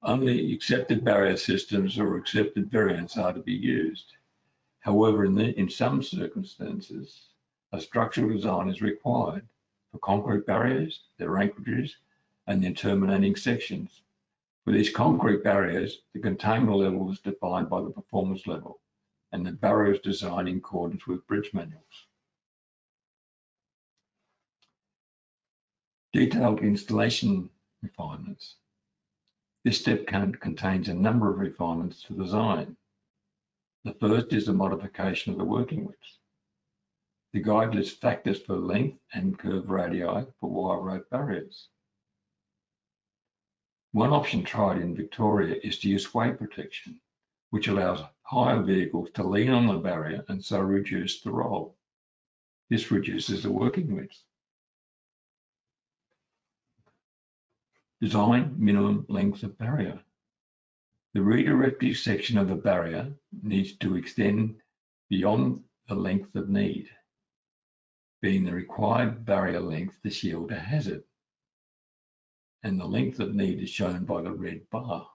[0.04, 4.14] Only accepted barrier systems or accepted variants are to be used.
[4.82, 7.30] However, in, the, in some circumstances,
[7.72, 9.48] a structural design is required
[9.92, 11.96] for concrete barriers, their anchorages,
[12.46, 14.04] and their terminating sections.
[14.66, 18.80] For these concrete barriers, the containment level is defined by the performance level,
[19.32, 22.08] and the barrier is designed in accordance with bridge manuals.
[26.14, 27.50] Detailed installation
[27.82, 28.58] refinements.
[29.64, 32.78] This step contains a number of refinements to design.
[33.84, 35.98] The first is a modification of the working width.
[37.34, 41.70] The guide lists factors for length and curve radii for wire rope barriers.
[43.94, 47.02] One option tried in Victoria is to use weight protection,
[47.50, 51.76] which allows higher vehicles to lean on the barrier and so reduce the roll.
[52.70, 54.24] This reduces the working width.
[58.00, 60.02] Design minimum length of barrier.
[61.14, 64.62] The redirective section of the barrier needs to extend
[65.10, 66.90] beyond the length of need,
[68.22, 71.04] being the required barrier length to shield a hazard.
[72.64, 75.10] And the length of need is shown by the red bar.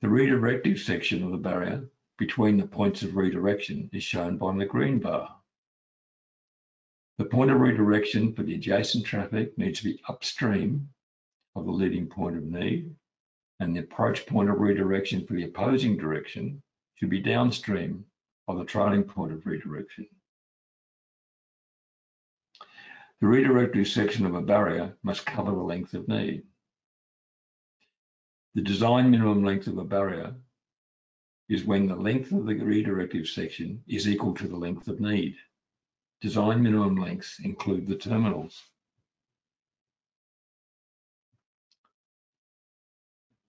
[0.00, 4.64] The redirective section of the barrier between the points of redirection is shown by the
[4.64, 5.36] green bar.
[7.18, 10.88] The point of redirection for the adjacent traffic needs to be upstream
[11.54, 12.96] of the leading point of need,
[13.60, 16.62] and the approach point of redirection for the opposing direction
[16.94, 18.04] should be downstream
[18.48, 20.08] of the trailing point of redirection.
[23.22, 26.42] The redirective section of a barrier must cover the length of need.
[28.56, 30.34] The design minimum length of a barrier
[31.48, 35.36] is when the length of the redirective section is equal to the length of need.
[36.20, 38.60] Design minimum lengths include the terminals.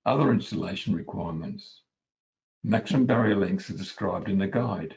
[0.06, 1.82] Other installation requirements.
[2.64, 4.96] Maximum barrier lengths are described in the guide.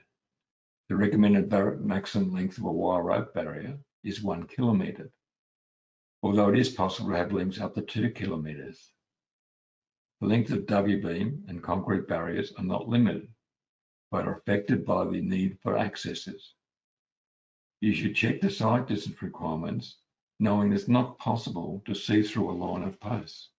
[0.90, 5.10] The recommended maximum length of a wire rope barrier is one kilometre,
[6.22, 8.92] although it is possible to have lengths up to two kilometres.
[10.20, 13.28] The length of W-beam and concrete barriers are not limited,
[14.10, 16.54] but are affected by the need for accesses.
[17.80, 19.98] You should check the sight distance requirements,
[20.38, 23.50] knowing it's not possible to see through a line of posts.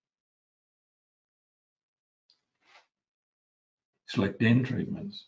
[4.07, 5.25] select end treatments.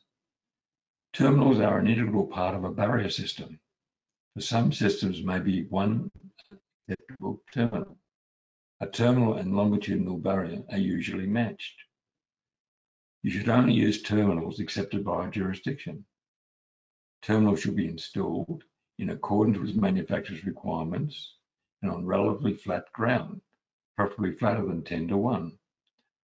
[1.13, 3.59] Terminals are an integral part of a barrier system.
[4.39, 6.09] Some systems may be one
[6.87, 7.97] acceptable terminal.
[8.79, 11.75] A terminal and longitudinal barrier are usually matched.
[13.21, 16.05] You should only use terminals accepted by a jurisdiction.
[17.21, 18.63] Terminals should be installed
[18.97, 21.35] in accordance with manufacturer's requirements
[21.81, 23.41] and on relatively flat ground,
[23.97, 25.57] preferably flatter than 10 to 1.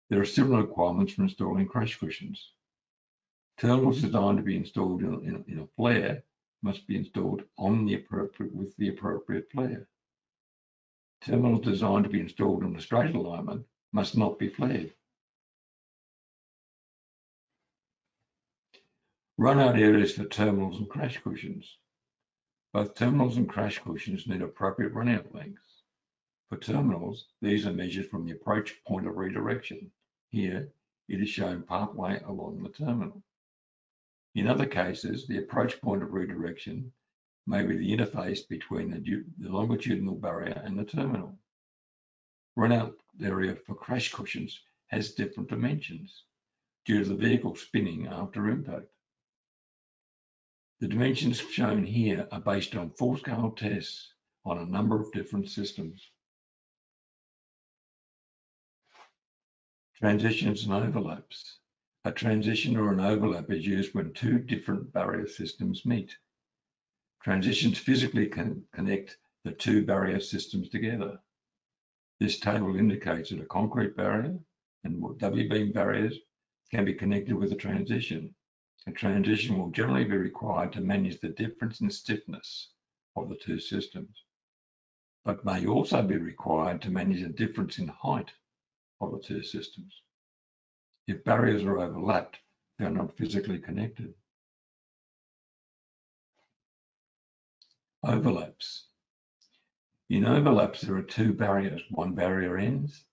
[0.09, 2.53] There are similar requirements for installing crash cushions.
[3.59, 6.23] Terminals designed to be installed in, in, in a flare
[6.61, 9.87] must be installed on the appropriate with the appropriate flare.
[11.21, 14.93] Terminals designed to be installed in a straight alignment must not be flared.
[19.37, 21.77] Run-out areas for terminals and crash cushions.
[22.73, 25.83] Both terminals and crash cushions need appropriate run-out lengths.
[26.49, 29.91] For terminals, these are measured from the approach point of redirection.
[30.29, 30.73] Here,
[31.07, 33.23] it is shown partway along the terminal.
[34.35, 36.91] In other cases, the approach point of redirection
[37.47, 41.37] may be the interface between the, the longitudinal barrier and the terminal.
[42.57, 46.25] Runout area for crash cushions has different dimensions
[46.85, 48.87] due to the vehicle spinning after impact.
[50.79, 54.13] The dimensions shown here are based on full-scale tests
[54.45, 56.11] on a number of different systems.
[59.95, 61.58] Transitions and overlaps.
[62.09, 66.17] A transition or an overlap is used when two different barrier systems meet.
[67.21, 71.19] Transitions physically can connect the two barrier systems together.
[72.19, 74.39] This table indicates that a concrete barrier
[74.83, 76.17] and W-beam barriers
[76.71, 78.33] can be connected with a transition.
[78.87, 82.71] A transition will generally be required to manage the difference in stiffness
[83.15, 84.23] of the two systems,
[85.23, 88.31] but may also be required to manage the difference in height
[88.99, 90.01] of the two systems.
[91.09, 92.37] If barriers are overlapped,
[92.77, 94.13] they are not physically connected.
[98.03, 98.89] Overlaps.
[100.11, 101.81] In overlaps, there are two barriers.
[101.89, 103.05] One barrier ends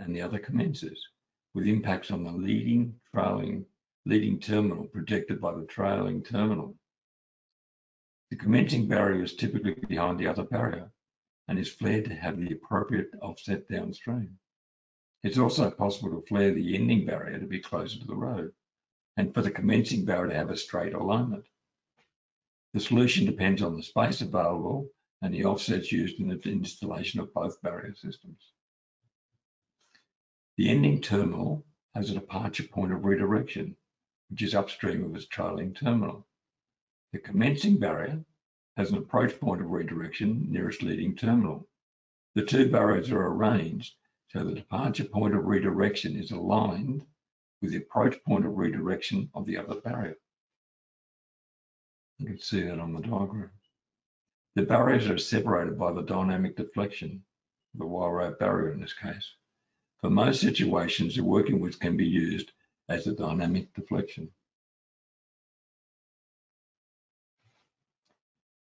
[0.00, 1.06] and the other commences,
[1.54, 3.64] with impacts on the leading, trailing,
[4.06, 6.74] leading terminal projected by the trailing terminal.
[8.30, 10.90] The commencing barrier is typically behind the other barrier
[11.46, 14.36] and is flared to have the appropriate offset downstream.
[15.22, 18.54] It's also possible to flare the ending barrier to be closer to the road
[19.18, 21.44] and for the commencing barrier to have a straight alignment.
[22.72, 24.88] The solution depends on the space available
[25.20, 28.52] and the offsets used in the installation of both barrier systems.
[30.56, 33.76] The ending terminal has a departure point of redirection,
[34.30, 36.26] which is upstream of its trailing terminal.
[37.12, 38.24] The commencing barrier
[38.78, 41.68] has an approach point of redirection near its leading terminal.
[42.34, 43.96] The two barriers are arranged
[44.32, 47.04] so the departure point of redirection is aligned
[47.60, 50.16] with the approach point of redirection of the other barrier.
[52.18, 53.50] You can see that on the diagram.
[54.54, 57.24] The barriers are separated by the dynamic deflection,
[57.74, 59.34] the wire rope barrier in this case.
[60.00, 62.52] For most situations, the working width can be used
[62.88, 64.30] as a dynamic deflection.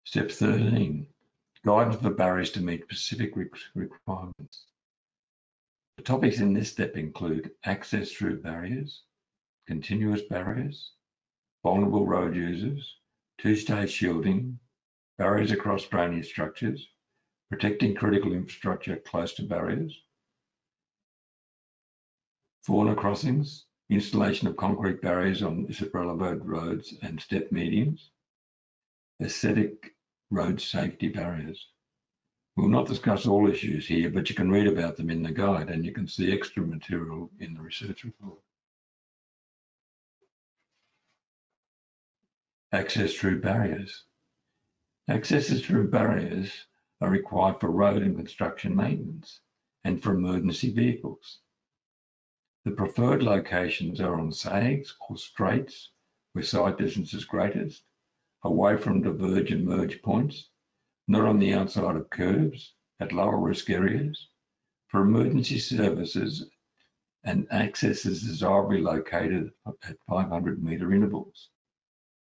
[0.05, 1.07] Step 13,
[1.65, 3.35] guidance for barriers to meet specific
[3.75, 4.67] requirements.
[5.97, 9.05] The topics in this step include access through barriers,
[9.67, 10.93] continuous barriers,
[11.63, 12.99] vulnerable road users,
[13.39, 14.59] two-stage shielding,
[15.19, 16.89] barriers across drainage structures,
[17.49, 20.03] protecting critical infrastructure close to barriers,
[22.65, 28.09] fauna crossings, installation of concrete barriers on relevant roads and step medians,
[29.23, 29.95] aesthetic
[30.31, 31.69] road safety barriers.
[32.57, 35.71] We'll not discuss all issues here, but you can read about them in the guide
[35.71, 38.39] and you can see extra material in the research report.
[42.71, 44.05] Access through barriers.
[45.09, 46.67] Accesses through barriers
[47.01, 49.41] are required for road and construction maintenance
[49.83, 51.41] and for emergency vehicles.
[52.65, 55.91] The preferred locations are on sags or straights
[56.33, 57.83] where sight distance is greatest,
[58.43, 60.49] away from diverge and merge points,
[61.07, 64.29] not on the outside of curves, at lower risk areas.
[64.89, 66.47] For emergency services
[67.25, 71.51] and access is desirably located at 500 metre intervals.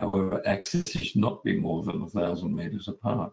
[0.00, 3.32] However, access should not be more than 1,000 metres apart.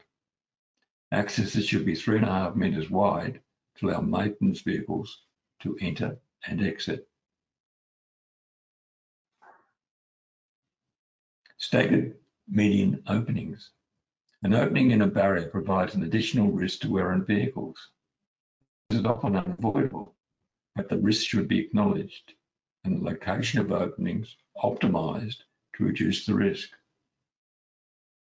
[1.11, 3.41] Accesses should be three and a half metres wide
[3.77, 5.23] to allow maintenance vehicles
[5.61, 6.17] to enter
[6.47, 7.07] and exit.
[11.57, 12.15] Staggered
[12.47, 13.71] median openings.
[14.45, 17.89] An opening in a barrier provides an additional risk to errant vehicles.
[18.91, 20.15] This is often unavoidable,
[20.75, 22.35] but the risk should be acknowledged
[22.83, 25.37] and the location of openings optimised
[25.75, 26.69] to reduce the risk.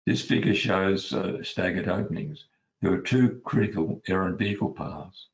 [0.06, 2.44] This figure shows uh, staggered openings.
[2.80, 5.26] There are two critical errant vehicle paths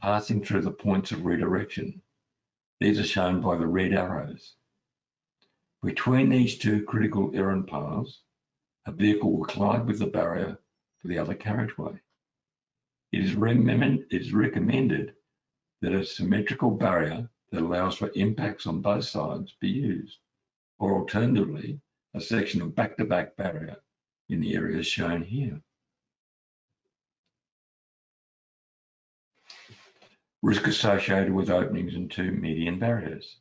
[0.00, 2.02] passing through the points of redirection.
[2.78, 4.54] These are shown by the red arrows.
[5.82, 8.22] Between these two critical errant paths,
[8.86, 10.58] a vehicle will collide with the barrier
[10.98, 12.00] for the other carriageway.
[13.12, 15.14] It is, it is recommended
[15.80, 20.18] that a symmetrical barrier that allows for impacts on both sides be used,
[20.78, 21.80] or alternatively,
[22.14, 23.76] a section of back-to-back -back barrier
[24.28, 25.60] in the areas shown here.
[30.42, 33.40] Risk associated with openings in two median barriers.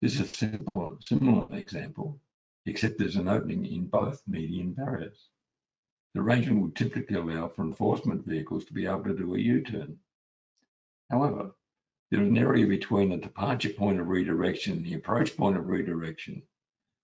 [0.00, 2.20] This is a simple, similar example,
[2.66, 5.28] except there's an opening in both median barriers.
[6.14, 9.98] The arrangement would typically allow for enforcement vehicles to be able to do a U-turn.
[11.10, 11.54] However,
[12.10, 15.66] there is an area between the departure point of redirection and the approach point of
[15.66, 16.42] redirection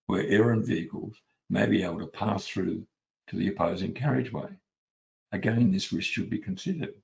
[0.07, 1.17] where errant vehicles
[1.49, 2.87] may be able to pass through
[3.27, 4.49] to the opposing carriageway.
[5.33, 6.95] Again, this risk should be considered.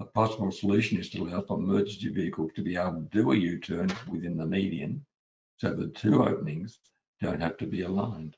[0.00, 3.36] A possible solution is to allow for emergency vehicles to be able to do a
[3.36, 5.04] U-turn within the median
[5.58, 6.80] so the two openings
[7.22, 8.36] don't have to be aligned.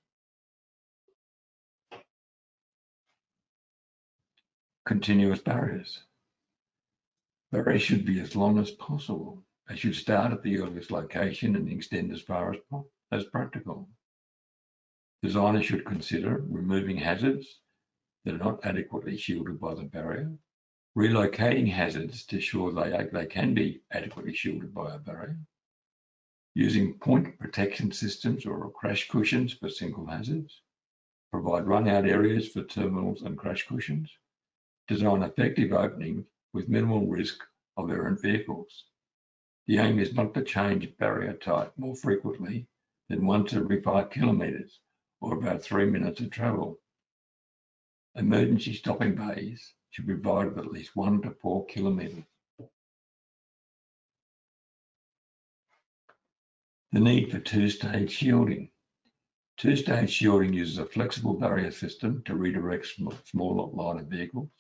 [4.85, 6.05] Continuous barriers.
[7.51, 9.43] Barriers should be as long as possible.
[9.69, 12.61] They should start at the earliest location and extend as far as,
[13.11, 13.89] as practical.
[15.23, 17.61] Designers should consider removing hazards
[18.25, 20.31] that are not adequately shielded by the barrier,
[20.99, 25.39] relocating hazards to ensure they, they can be adequately shielded by a barrier,
[26.55, 30.63] using point protection systems or crash cushions for single hazards,
[31.33, 34.09] provide run-out areas for terminals and crash cushions,
[34.87, 37.43] design effective openings with minimal risk
[37.77, 38.85] of errant vehicles.
[39.67, 42.69] The aim is not to change barrier type more frequently
[43.09, 44.79] than once every five kilometres
[45.21, 46.79] or about three minutes of travel.
[48.15, 52.23] Emergency stopping bays should be provided at least one to four kilometres.
[56.95, 58.71] The need for two-stage shielding.
[59.57, 62.87] Two-stage shielding uses a flexible barrier system to redirect
[63.25, 64.53] smaller, lighter vehicles.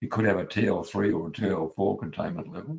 [0.00, 2.78] It could have a TL3 or a TL4 containment level.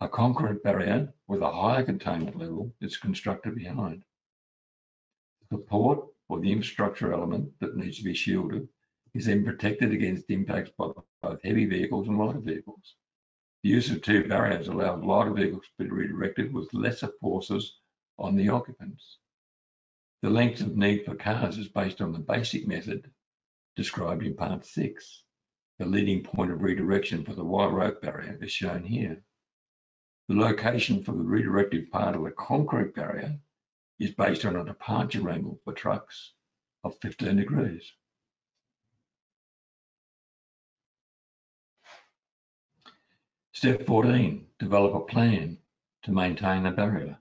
[0.00, 4.02] A concrete barrier with a higher containment level is constructed behind.
[5.48, 8.68] The support or the infrastructure element that needs to be shielded
[9.14, 10.88] is then protected against impacts by
[11.22, 12.96] both heavy vehicles and lighter vehicles.
[13.64, 17.78] The use of two barriers allows lighter vehicles to be redirected with lesser forces
[18.18, 19.16] on the occupants.
[20.20, 23.10] The length of need for cars is based on the basic method
[23.74, 25.24] described in part six.
[25.78, 29.24] The leading point of redirection for the wire rope barrier is shown here.
[30.28, 33.40] The location for the redirected part of the concrete barrier
[33.98, 36.34] is based on a departure angle for trucks
[36.84, 37.94] of 15 degrees.
[43.56, 45.56] Step 14, develop a plan
[46.02, 47.16] to maintain a barrier.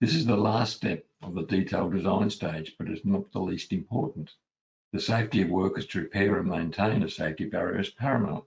[0.00, 3.72] This is the last step of the detailed design stage, but it's not the least
[3.72, 4.32] important.
[4.92, 8.44] The safety of workers to repair and maintain a safety barrier is paramount.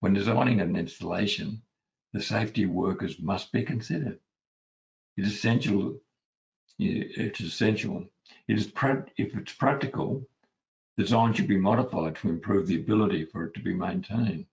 [0.00, 1.62] When designing an installation,
[2.12, 4.20] the safety of workers must be considered.
[5.16, 5.98] It is essential.
[6.78, 8.04] It's essential.
[8.46, 8.70] It is
[9.16, 10.28] if it's practical,
[10.98, 14.44] design should be modified to improve the ability for it to be maintained.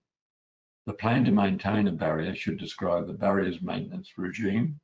[0.86, 4.78] The plan to maintain a barrier should describe the barrier's maintenance regime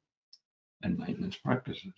[0.83, 1.95] and maintenance practices.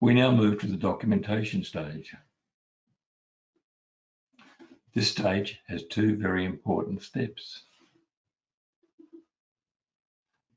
[0.00, 2.14] We now move to the documentation stage.
[4.94, 7.62] This stage has two very important steps.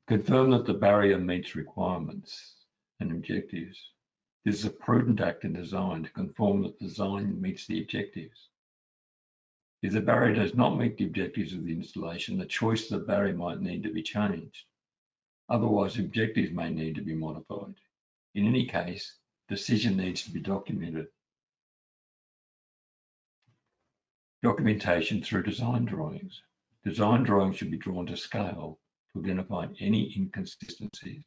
[0.06, 2.56] Confirm that the barrier meets requirements
[3.00, 3.78] and objectives.
[4.44, 8.48] This is a prudent act in design to confirm that the design meets the objectives.
[9.82, 13.06] If the barrier does not meet the objectives of the installation, the choice of the
[13.06, 14.64] barrier might need to be changed.
[15.48, 17.74] Otherwise, objectives may need to be modified.
[18.36, 19.18] In any case,
[19.48, 21.08] decision needs to be documented.
[24.44, 26.42] Documentation through design drawings.
[26.84, 28.78] Design drawings should be drawn to scale
[29.12, 31.24] to identify any inconsistencies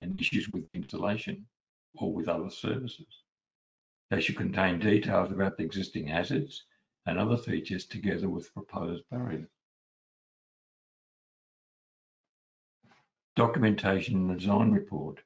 [0.00, 1.46] and issues with installation
[1.94, 3.22] or with other services.
[4.10, 6.64] They should contain details about the existing hazards
[7.06, 9.48] and other features together with proposed barrier.
[13.34, 15.20] Documentation and design report.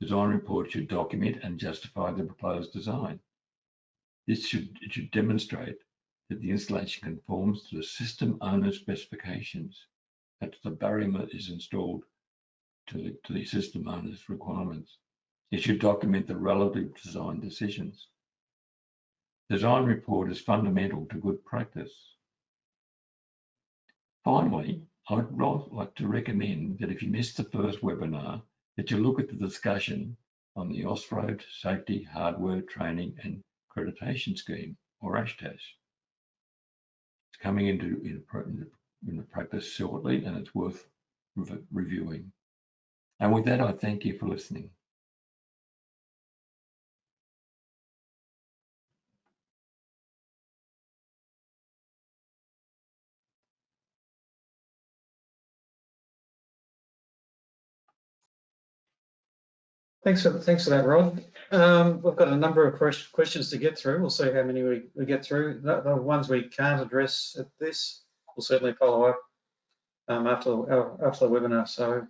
[0.00, 3.20] Design report should document and justify the proposed design.
[4.26, 5.76] This should, should demonstrate
[6.30, 9.86] that the installation conforms to the system owner specifications,
[10.40, 12.04] that the barrier is installed
[12.86, 14.96] to the, to the system owner's requirements.
[15.50, 18.08] It should document the relative design decisions.
[19.50, 21.90] Design report is fundamental to good practice.
[24.24, 25.36] Finally, I would
[25.72, 28.42] like to recommend that if you missed the first webinar,
[28.76, 30.16] that you look at the discussion
[30.54, 33.42] on the Austroads Safety Hardware Training and
[33.76, 35.54] Accreditation Scheme, or ASHTAS.
[35.54, 38.70] It's coming into in,
[39.08, 40.86] in the practice shortly and it's worth
[41.34, 42.30] re reviewing.
[43.18, 44.70] And with that, I thank you for listening.
[60.02, 61.22] Thanks for, thanks for that, Rod.
[61.50, 62.78] Um, we've got a number of
[63.12, 64.00] questions to get through.
[64.00, 65.60] We'll see how many we, we get through.
[65.60, 68.02] The, the ones we can't address at this,
[68.34, 69.20] we'll certainly follow up
[70.08, 71.68] um, after, uh, after the webinar.
[71.68, 72.06] So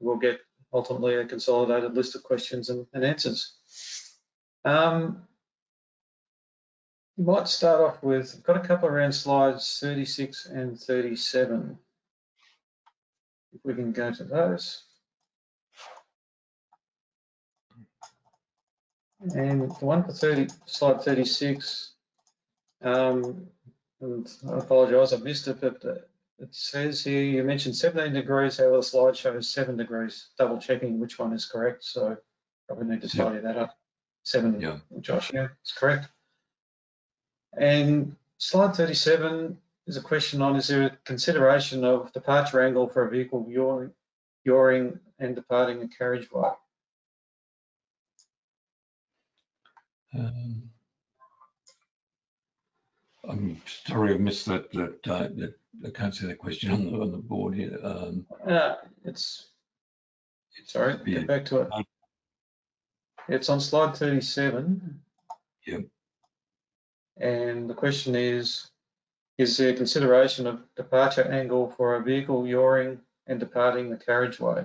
[0.00, 0.40] we'll get
[0.72, 3.54] ultimately a consolidated list of questions and, and answers.
[4.64, 5.22] Um,
[7.16, 11.78] might start off with, I've got a couple around slides 36 and 37.
[13.54, 14.85] If we can go to those.
[19.20, 21.92] And the one for 30, slide 36,
[22.82, 23.46] um,
[24.00, 25.82] and I apologise, I missed it, but
[26.38, 31.00] it says here you mentioned 17 degrees, however the slide shows 7 degrees, double checking
[31.00, 32.16] which one is correct, so
[32.68, 33.78] probably need to tidy that up.
[34.24, 34.78] 7, yeah.
[35.00, 36.08] Josh, yeah, it's correct.
[37.56, 39.56] And slide 37
[39.86, 43.92] is a question on, is there a consideration of departure angle for a vehicle yawing,
[44.44, 46.50] yawing and departing a carriageway?
[50.14, 50.70] Um,
[53.28, 55.54] I'm sorry I missed that, that, uh, that
[55.84, 57.78] I can't see the question on the, on the board here.
[57.82, 59.48] Um, uh, it's,
[60.64, 61.18] sorry, yeah.
[61.18, 61.68] get back to it.
[63.28, 65.00] It's on slide 37.
[65.66, 65.82] Yep.
[67.18, 68.70] And the question is,
[69.38, 74.64] is there consideration of departure angle for a vehicle yawing and departing the carriageway?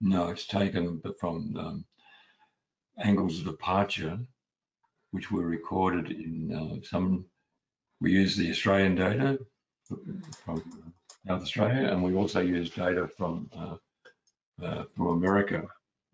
[0.00, 1.84] No, it's taken from um,
[2.98, 4.18] angles of departure
[5.12, 7.24] which were recorded in uh, some,
[8.00, 9.38] we use the Australian data
[10.44, 10.62] from
[11.26, 13.76] South Australia, and we also use data from uh,
[14.62, 15.62] uh, from America,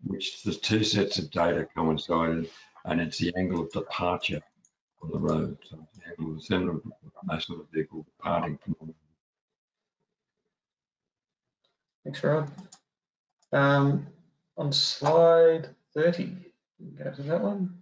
[0.03, 2.49] which the two sets of data coincided,
[2.85, 4.41] and it's the angle of departure
[5.01, 6.89] on the road, so the angle of
[7.31, 8.93] of the vehicle departing from.
[12.03, 12.51] Thanks, Rod.
[13.51, 14.07] Um,
[14.57, 16.35] on slide 30,
[16.97, 17.78] go to that one.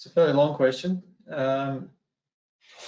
[0.00, 1.02] It's a fairly long question.
[1.30, 1.90] Um,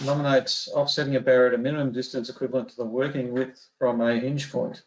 [0.03, 4.19] nominates offsetting a barrier at a minimum distance equivalent to the working width from a
[4.19, 4.83] hinge point.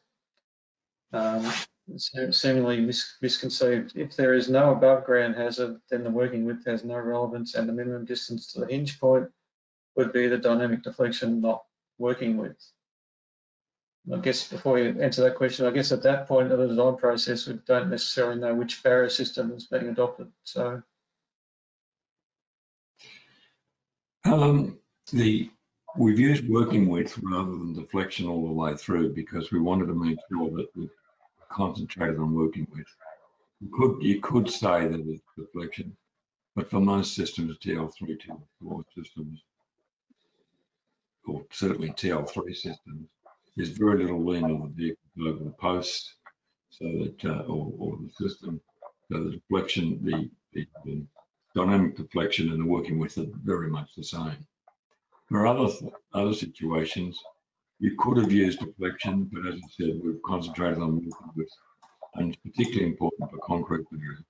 [1.14, 1.48] Um,
[2.32, 3.96] seemingly mis misconceived.
[3.96, 7.70] If there is no above ground hazard, then the working width has no relevance and
[7.70, 9.30] the minimum distance to the hinge point
[9.96, 11.64] would be the dynamic deflection, not
[12.00, 12.72] working width.
[14.12, 16.96] I guess before you answer that question, I guess at that point of the design
[16.96, 20.32] process, we don't necessarily know which barrier system is being adopted.
[20.44, 20.82] So
[24.26, 24.80] Um,
[25.14, 25.52] the
[25.98, 29.94] we've used working width rather than deflection all the way through because we wanted to
[29.94, 30.90] make sure that we
[31.50, 32.90] concentrated on working width.
[33.62, 35.96] You could you could say that it's deflection,
[36.56, 38.18] but for most systems, TL3,
[38.64, 39.44] TL4 systems,
[41.28, 43.08] or certainly TL3 systems,
[43.56, 46.16] there's very little lean on the vehicle over the post,
[46.72, 48.60] so that uh, or, or the system,
[49.12, 51.06] so the deflection, the, the, the
[51.56, 54.46] dynamic deflection and the working width are very much the same.
[55.30, 55.74] For other
[56.14, 57.18] other situations,
[57.80, 61.52] you could have used deflection, but as I said, we've concentrated on working width,
[62.16, 64.24] and it's particularly important for concrete barriers.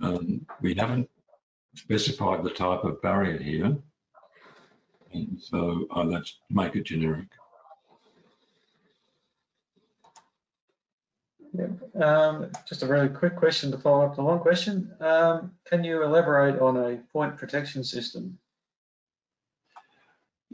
[0.00, 1.10] Um, we haven't
[1.74, 3.76] specified the type of barrier here,
[5.12, 7.28] and so uh, let's make it generic.
[12.00, 14.92] Um, just a really quick question to follow up the long question.
[15.00, 18.38] Um, can you elaborate on a point protection system?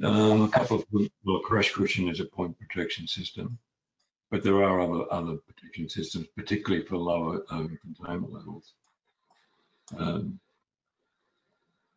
[0.02, 3.58] Um, a couple of, well, crash cushion is a point protection system,
[4.30, 8.72] but there are other, other protection systems, particularly for lower um, containment levels.
[9.96, 10.38] Um,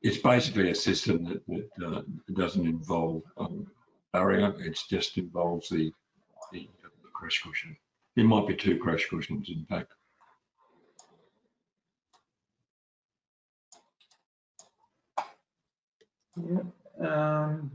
[0.01, 2.01] it's basically a system that, that uh,
[2.33, 3.67] doesn't involve um,
[4.11, 5.91] barrier, it just involves the,
[6.51, 6.67] the,
[7.03, 7.77] the crash cushion.
[8.15, 9.93] There might be two crash cushions, in fact.
[16.37, 16.59] Yeah.
[16.99, 17.71] Um,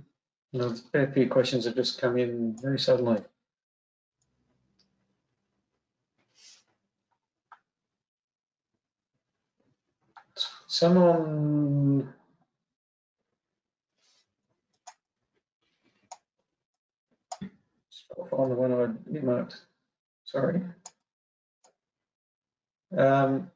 [0.52, 3.20] there's a few questions have just come in very suddenly.
[10.66, 12.12] Someone
[18.32, 19.67] I'll the one I earmarked.
[20.32, 20.60] Sorry.
[22.96, 23.50] Um,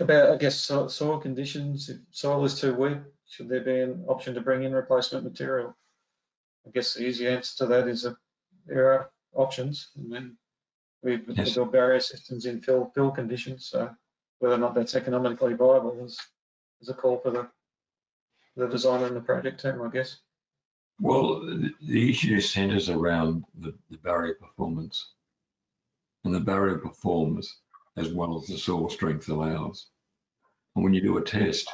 [0.00, 4.04] about, I guess, so- soil conditions, if soil is too weak, should there be an
[4.08, 5.76] option to bring in replacement material?
[6.66, 8.16] I guess the easy answer to that is that
[8.66, 9.90] there are options.
[9.98, 10.38] I mean,
[11.02, 11.54] we've Yes.
[11.54, 13.94] built barrier systems in fill, fill conditions, so
[14.38, 16.18] whether or not that's economically viable is,
[16.80, 17.50] is a call for the,
[18.56, 20.20] the designer and the project team, I guess.
[21.00, 25.14] Well, the- the issue centres around the, the barrier performance.
[26.28, 27.56] And the barrier performs
[27.96, 29.86] as well as the soil strength allows.
[30.76, 31.72] And when you do a test,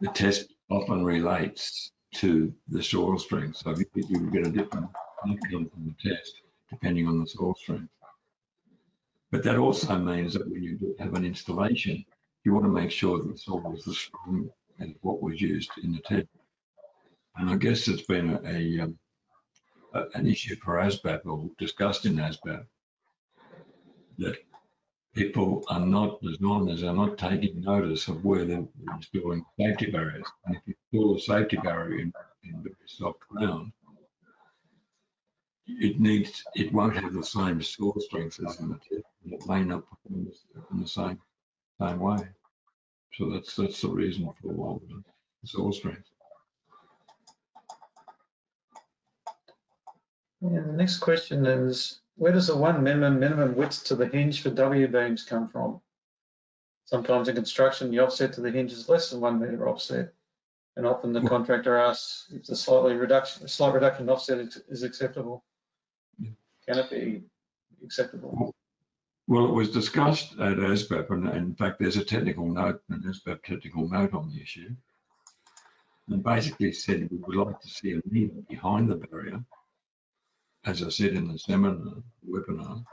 [0.00, 3.56] the test often relates to the soil strength.
[3.56, 4.86] So you, you get a different
[5.26, 6.34] outcome from the test
[6.70, 7.90] depending on the soil strength.
[9.32, 12.04] But that also means that when you have an installation,
[12.44, 14.48] you want to make sure that the soil is as strong
[14.78, 16.28] as what was used in the test.
[17.34, 18.96] And I guess it's been a, um,
[19.94, 22.64] a- an issue for ASBAP or discussed in ASBAP
[24.18, 24.36] that
[25.14, 30.26] people are not, as designers are not taking notice of where they're installing safety barriers.
[30.46, 32.12] And if you install a safety barrier in,
[32.44, 33.72] in very soft ground,
[35.66, 39.62] it needs, it won't have the same soil strength as in the tip, it may
[39.62, 40.30] not perform
[40.72, 41.18] in the same,
[41.80, 42.26] same way.
[43.14, 45.02] So that's, that's the reason for all the
[45.46, 46.08] soil strength.
[50.40, 54.42] Yeah, the next question is, where does the one minimum, minimum width to the hinge
[54.42, 55.80] for W beams come from?
[56.84, 60.12] Sometimes in construction, the offset to the hinge is less than one metre offset.
[60.76, 64.62] And often the contractor asks if the slightly reduction, a slight reduction in offset is-
[64.68, 65.44] is acceptable.
[66.18, 66.30] Yeah.
[66.66, 67.24] Can it be
[67.84, 68.54] acceptable?
[69.26, 73.42] Well, it was discussed at ASBAP, and in fact, there's a technical note, an ASBAP
[73.42, 74.70] technical note on the issue.
[76.08, 79.44] And basically said we would like to see a meter behind the barrier,
[80.68, 81.94] as I said in the seminar,
[82.28, 82.84] webinar,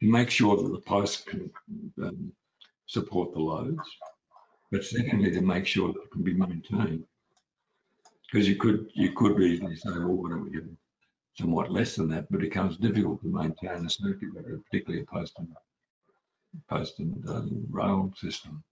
[0.00, 1.50] to make sure that the posts can
[2.02, 2.32] um,
[2.86, 3.86] support the loads.
[4.70, 7.04] But secondly, to make sure that it can be maintained.
[8.22, 10.64] Because you could, you could easily say, well, why don't we get
[11.38, 14.30] somewhat less than that, but it becomes difficult to maintain a circuit
[14.64, 15.48] particularly a post and
[16.68, 18.64] post and um, rail system.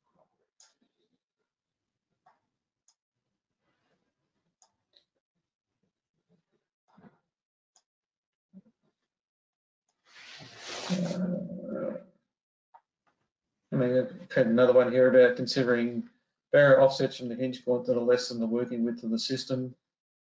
[10.91, 11.97] Uh,
[13.73, 16.09] I mean, I've had another one here about considering
[16.53, 19.19] barrier offsets from the hinge point that are less than the working width of the
[19.19, 19.75] system,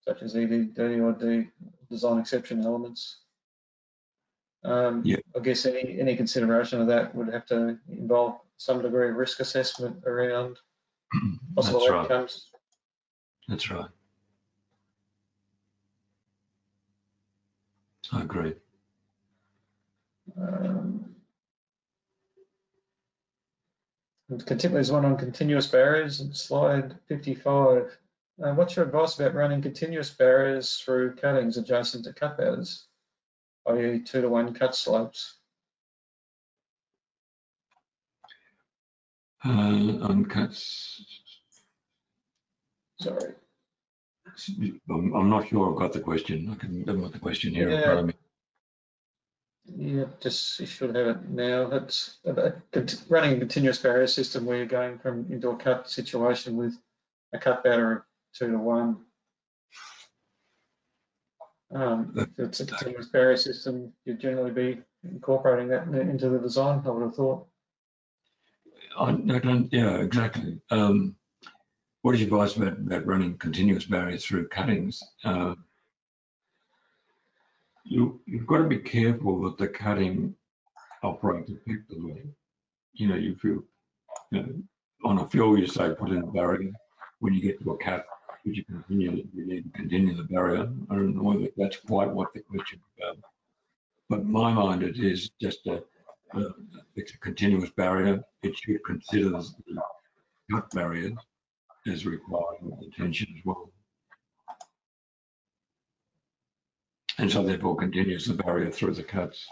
[0.06, 1.48] such as ED, D or D
[1.90, 3.20] design exception elements.
[4.64, 5.16] Um, Yeah.
[5.36, 9.40] I guess any, any consideration of that would have to involve some degree of risk
[9.40, 10.58] assessment around
[11.56, 12.32] possible That's possible right.
[13.48, 13.88] That's right.
[18.12, 18.54] I agree.
[20.40, 21.14] Um,
[24.28, 27.98] There's one on continuous barriers, in slide 55.
[28.42, 32.86] Uh, What's your advice about running continuous barriers through cuttings adjacent to cut beds,
[33.68, 34.00] i.e.
[34.00, 35.38] two to one cut slopes?
[39.44, 41.04] Uh, on cuts,
[43.02, 43.34] Sorry.
[44.88, 46.48] I'm, I'm not sure I've got the question.
[46.50, 48.14] I can got the question here in front of me.
[49.64, 51.70] Yeah, just, you should have it now.
[51.70, 52.18] It's
[53.08, 56.76] running a continuous barrier system where you're going from into a cut situation with
[57.32, 58.02] a cut batter of
[58.34, 58.98] two to one.
[61.74, 66.82] Um, if it's a continuous barrier system, you'd generally be incorporating that into the design,
[66.84, 67.46] I would have thought.
[68.98, 70.60] I don't, yeah, exactly.
[70.70, 71.16] Um,
[72.02, 75.02] what is your advice about, about running continuous barriers through cuttings?
[75.24, 75.54] Uh,
[77.84, 80.34] you, you've got to be careful that the cutting
[81.02, 82.22] operates effectively.
[82.94, 83.66] You know, if you,
[84.30, 84.48] you know,
[85.04, 86.72] on a fill, you say put in a barrier.
[87.20, 88.06] When you get to a cut,
[88.44, 90.68] would you continue, you need to continue the barrier?
[90.90, 93.18] I don't know whether that's quite what the question is about.
[94.08, 95.82] But my mind, it is just a,
[96.34, 96.46] a
[96.96, 98.22] it's a continuous barrier.
[98.42, 99.82] It should consider the
[100.50, 101.14] cut barriers
[101.86, 103.70] as requiring attention as well.
[107.18, 109.46] And so therefore continues the barrier through the cuts.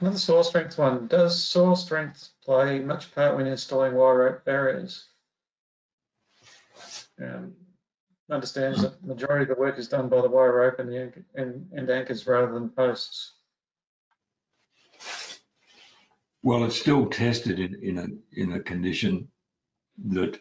[0.00, 1.08] Another soil strength one.
[1.08, 5.04] Does soil strength play much part when installing wire rope barriers?
[7.22, 7.52] Um,
[8.30, 11.12] understands that the majority of the work is done by the wire rope and the
[11.34, 13.34] and, and anchors rather than posts.
[16.42, 19.28] Well, it's still tested in, in a, in a condition
[20.06, 20.40] that,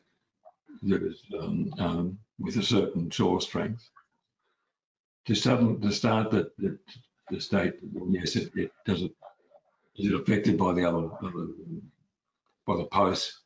[0.84, 3.90] that is, um, um, with a certain soil strength.
[5.26, 6.78] to to start that, that
[7.30, 7.74] the state,
[8.10, 9.12] yes, it, it does it,
[9.98, 11.08] is it affected by the other,
[12.66, 13.42] by the posts,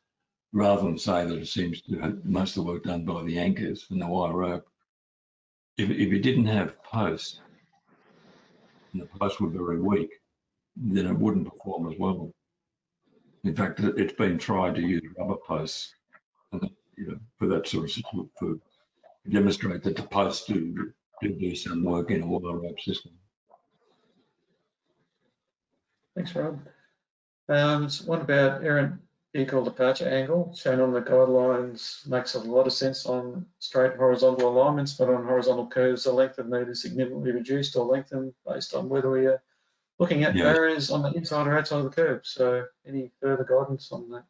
[0.52, 3.38] rather than say that it seems to have most of the work done by the
[3.38, 4.66] anchors and the wire rope.
[5.76, 7.40] If, if you didn't have posts,
[8.92, 10.10] and the posts were very weak,
[10.76, 12.32] then it wouldn't perform as well.
[13.44, 15.94] In fact, it- it's been tried to use rubber posts,
[16.96, 18.04] you know, for that sort of,
[18.38, 18.56] for
[19.28, 23.12] demonstrate that the posts do, do do some work in a wire rope system.
[26.14, 26.60] Thanks, Rob.
[27.48, 29.00] Um, so what about errant
[29.34, 34.48] vehicle departure angle shown on the guidelines makes a lot of sense on straight horizontal
[34.48, 38.74] alignments, but on horizontal curves, the length of meter is significantly reduced or lengthened based
[38.74, 39.42] on whether we are
[39.98, 40.52] looking at Yeah.
[40.52, 42.24] barriers on the inside or outside of the curve.
[42.24, 44.24] So any further guidance on that?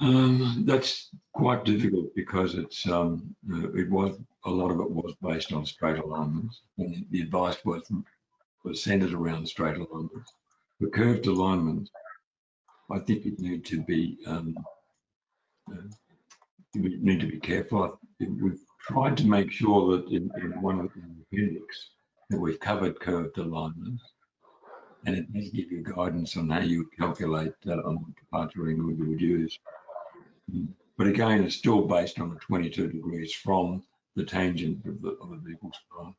[0.00, 3.34] Um, that's quite difficult because it's, um,
[3.74, 6.62] it was, a lot of it was based on straight alignments.
[6.78, 7.90] And the advice was,
[8.64, 10.32] was centered around straight alignments.
[10.78, 11.90] For curved alignments,
[12.90, 14.56] I think you need to be, um,
[15.70, 15.82] uh,
[16.72, 18.00] you need to be careful.
[18.18, 21.90] We've tried to make sure that in, in one of the appendix,
[22.30, 24.02] that we've covered curved alignments.
[25.04, 28.92] And it does give you guidance on how you calculate uh, on what departure angle
[28.92, 29.58] you would use.
[30.96, 33.82] But again, it's still based on the 22 degrees from
[34.16, 36.14] the tangent of the, of the vehicle's path.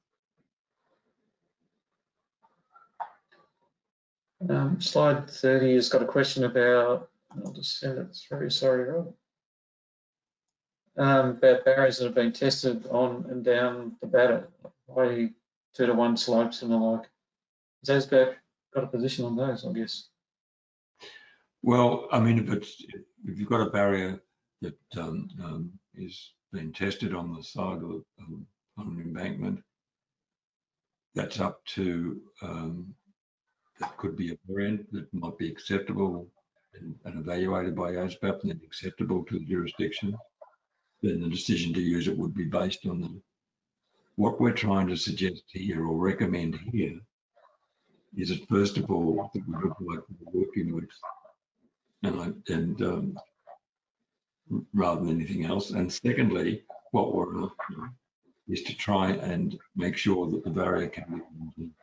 [4.49, 7.09] Um, slide 30 has got a question about,
[7.45, 9.13] I'll just send it through, sorry, Rob.
[10.97, 14.47] Um, about barriers that have been tested on and down the batter,
[14.97, 15.33] i.e.
[15.73, 17.07] two to one slopes and the like.
[17.87, 18.35] Has ASBAP
[18.73, 20.09] got a position on those, I guess?
[21.63, 24.19] Well, I mean, if it's, if- you've got a barrier
[24.61, 28.45] that um, um, is being tested on the side of, um,
[28.77, 29.61] on an embankment,
[31.13, 32.95] that's up to, um,
[33.79, 36.27] that could be a variant that might be acceptable
[36.79, 40.15] and and evaluated by ASBAP and then acceptable to the jurisdiction.
[41.01, 43.21] Then the decision to use it would be based on the,
[44.15, 46.99] what we're trying to suggest here or recommend here
[48.15, 50.89] is that first of all, that we look like we're working with
[52.03, 53.19] and and um,
[54.73, 55.71] rather than anything else.
[55.71, 57.91] And secondly, what we're after
[58.47, 61.73] is to try and make sure that the barrier can be maintained.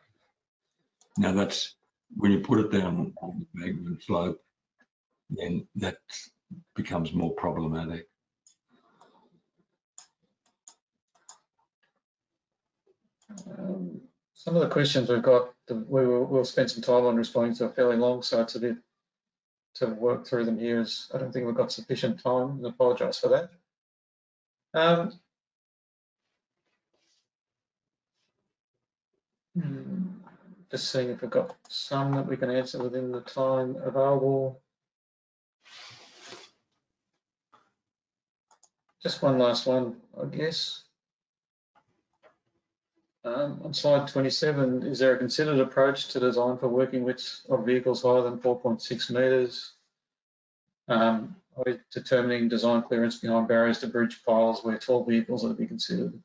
[1.17, 1.75] Now that's
[2.17, 4.41] when you put it down on the embankment slope,
[5.31, 5.99] then that
[6.75, 8.09] becomes more problematic.
[13.47, 14.01] Um,
[14.35, 17.67] Some of the questions we've got, we will, we'll spend some time on responding to
[17.67, 18.77] a fairly long, so it's a bit
[19.79, 23.19] to work through them here is, I don't think we've got sufficient time, I apologise
[23.19, 23.51] for that.
[24.75, 25.13] Um,
[29.55, 30.07] hmm,
[30.71, 34.61] Just seeing if we've got some that we can answer within the time available.
[39.03, 40.83] Just one last one, I guess.
[43.35, 47.67] Um, on slide 27, is there a considered approach to design for working widths of
[47.67, 49.73] vehicles higher than 4.6 metres?
[50.89, 55.49] Um, are we determining design clearance behind barriers to bridge piles where tall vehicles are
[55.49, 56.19] to be considered?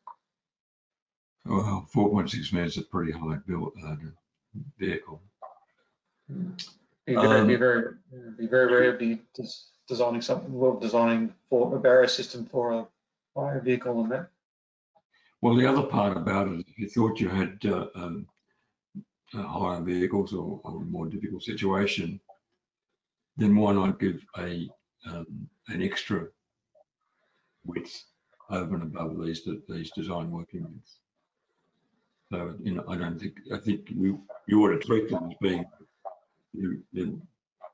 [1.46, 3.96] Well, 4.6 meters is a pretty high built uh,
[4.80, 5.22] vehicle.
[6.30, 7.94] Be very, be Um, very,
[8.38, 9.22] be very rare to be
[9.90, 12.88] designing something, well, designing for a barrier system for a
[13.36, 14.30] higher vehicle than that.
[15.44, 18.26] Well, the other part about it, if you thought you had uh, um,
[19.36, 22.18] uh, higher vehicles or, or a more difficult situation,
[23.36, 24.70] then why not give a
[25.06, 26.28] um, an extra
[27.66, 28.06] width
[28.52, 31.00] over and above these these design working widths?
[32.32, 34.24] So you know, I don't think I think you
[34.54, 35.66] ought to treat them as being
[36.54, 37.20] the, the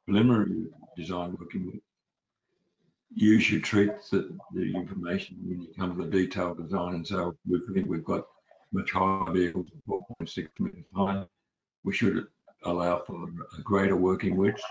[0.07, 0.65] preliminary
[0.97, 1.88] design working width.
[3.13, 7.17] You should treat the, the information when you come to the detailed design and so
[7.17, 8.25] "Oh, we think we've got
[8.71, 11.25] much higher vehicles, 4.6 meters high.
[11.83, 12.27] We should
[12.63, 14.61] allow for a greater working width.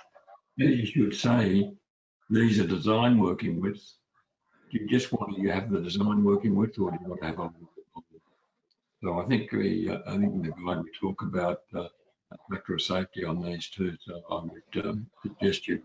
[0.57, 1.73] Then you should say,
[2.31, 3.97] these are design working widths.
[4.71, 7.27] Do you just want to have the design working width or do you want to
[7.27, 7.51] have a?
[9.03, 11.87] So I think we, uh, I think in the guide we talk about uh,
[12.51, 13.97] factor of safety on these two.
[14.05, 15.81] So I would um, suggest you.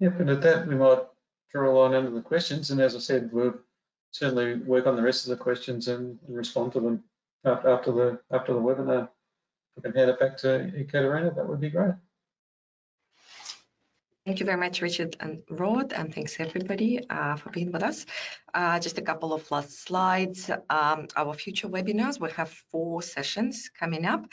[0.00, 1.02] Yep, and at that, we might
[1.50, 3.54] draw a line under the questions, and as I said, we'll
[4.10, 7.04] certainly work on the rest of the questions and respond to them
[7.44, 9.04] after the, after the webinar.
[9.04, 11.94] If we can hand it back to Ekaterina, that would be great.
[14.26, 18.06] Thank you very much, Richard and Rod, and thanks everybody uh, for being with us.
[18.52, 20.50] Uh, just a couple of last slides.
[20.68, 24.26] Um, our future webinars, we have four sessions coming up.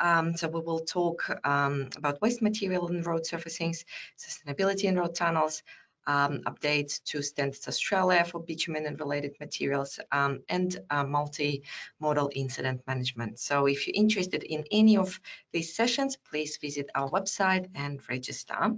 [0.00, 3.82] Um, so we will talk um, about waste material in road surfacings,
[4.16, 5.64] sustainability in road tunnels,
[6.06, 12.80] um, updates to Standards Australia for bitumen and related materials, um, and uh, multi-modal incident
[12.86, 13.38] management.
[13.38, 15.20] So if you're interested in any of
[15.52, 18.72] these sessions, please visit our website and register.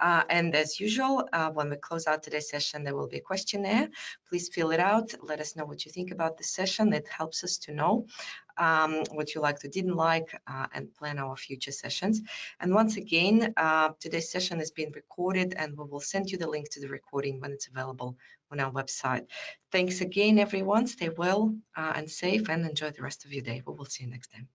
[0.00, 3.20] Uh, and as usual, uh, when we close out today's session, there will be a
[3.20, 3.88] questionnaire.
[4.28, 5.12] Please fill it out.
[5.22, 6.92] Let us know what you think about the session.
[6.92, 8.06] It helps us to know
[8.58, 12.20] um, what you liked or didn't like, uh, and plan our future sessions.
[12.60, 16.48] And once again, uh, today's session is being recorded and we will send you the
[16.48, 18.16] link to the recording when it's available
[18.50, 19.26] on our website.
[19.70, 20.86] Thanks again, everyone.
[20.86, 23.62] Stay well uh, and safe and enjoy the rest of your day.
[23.66, 24.48] We will see you next time.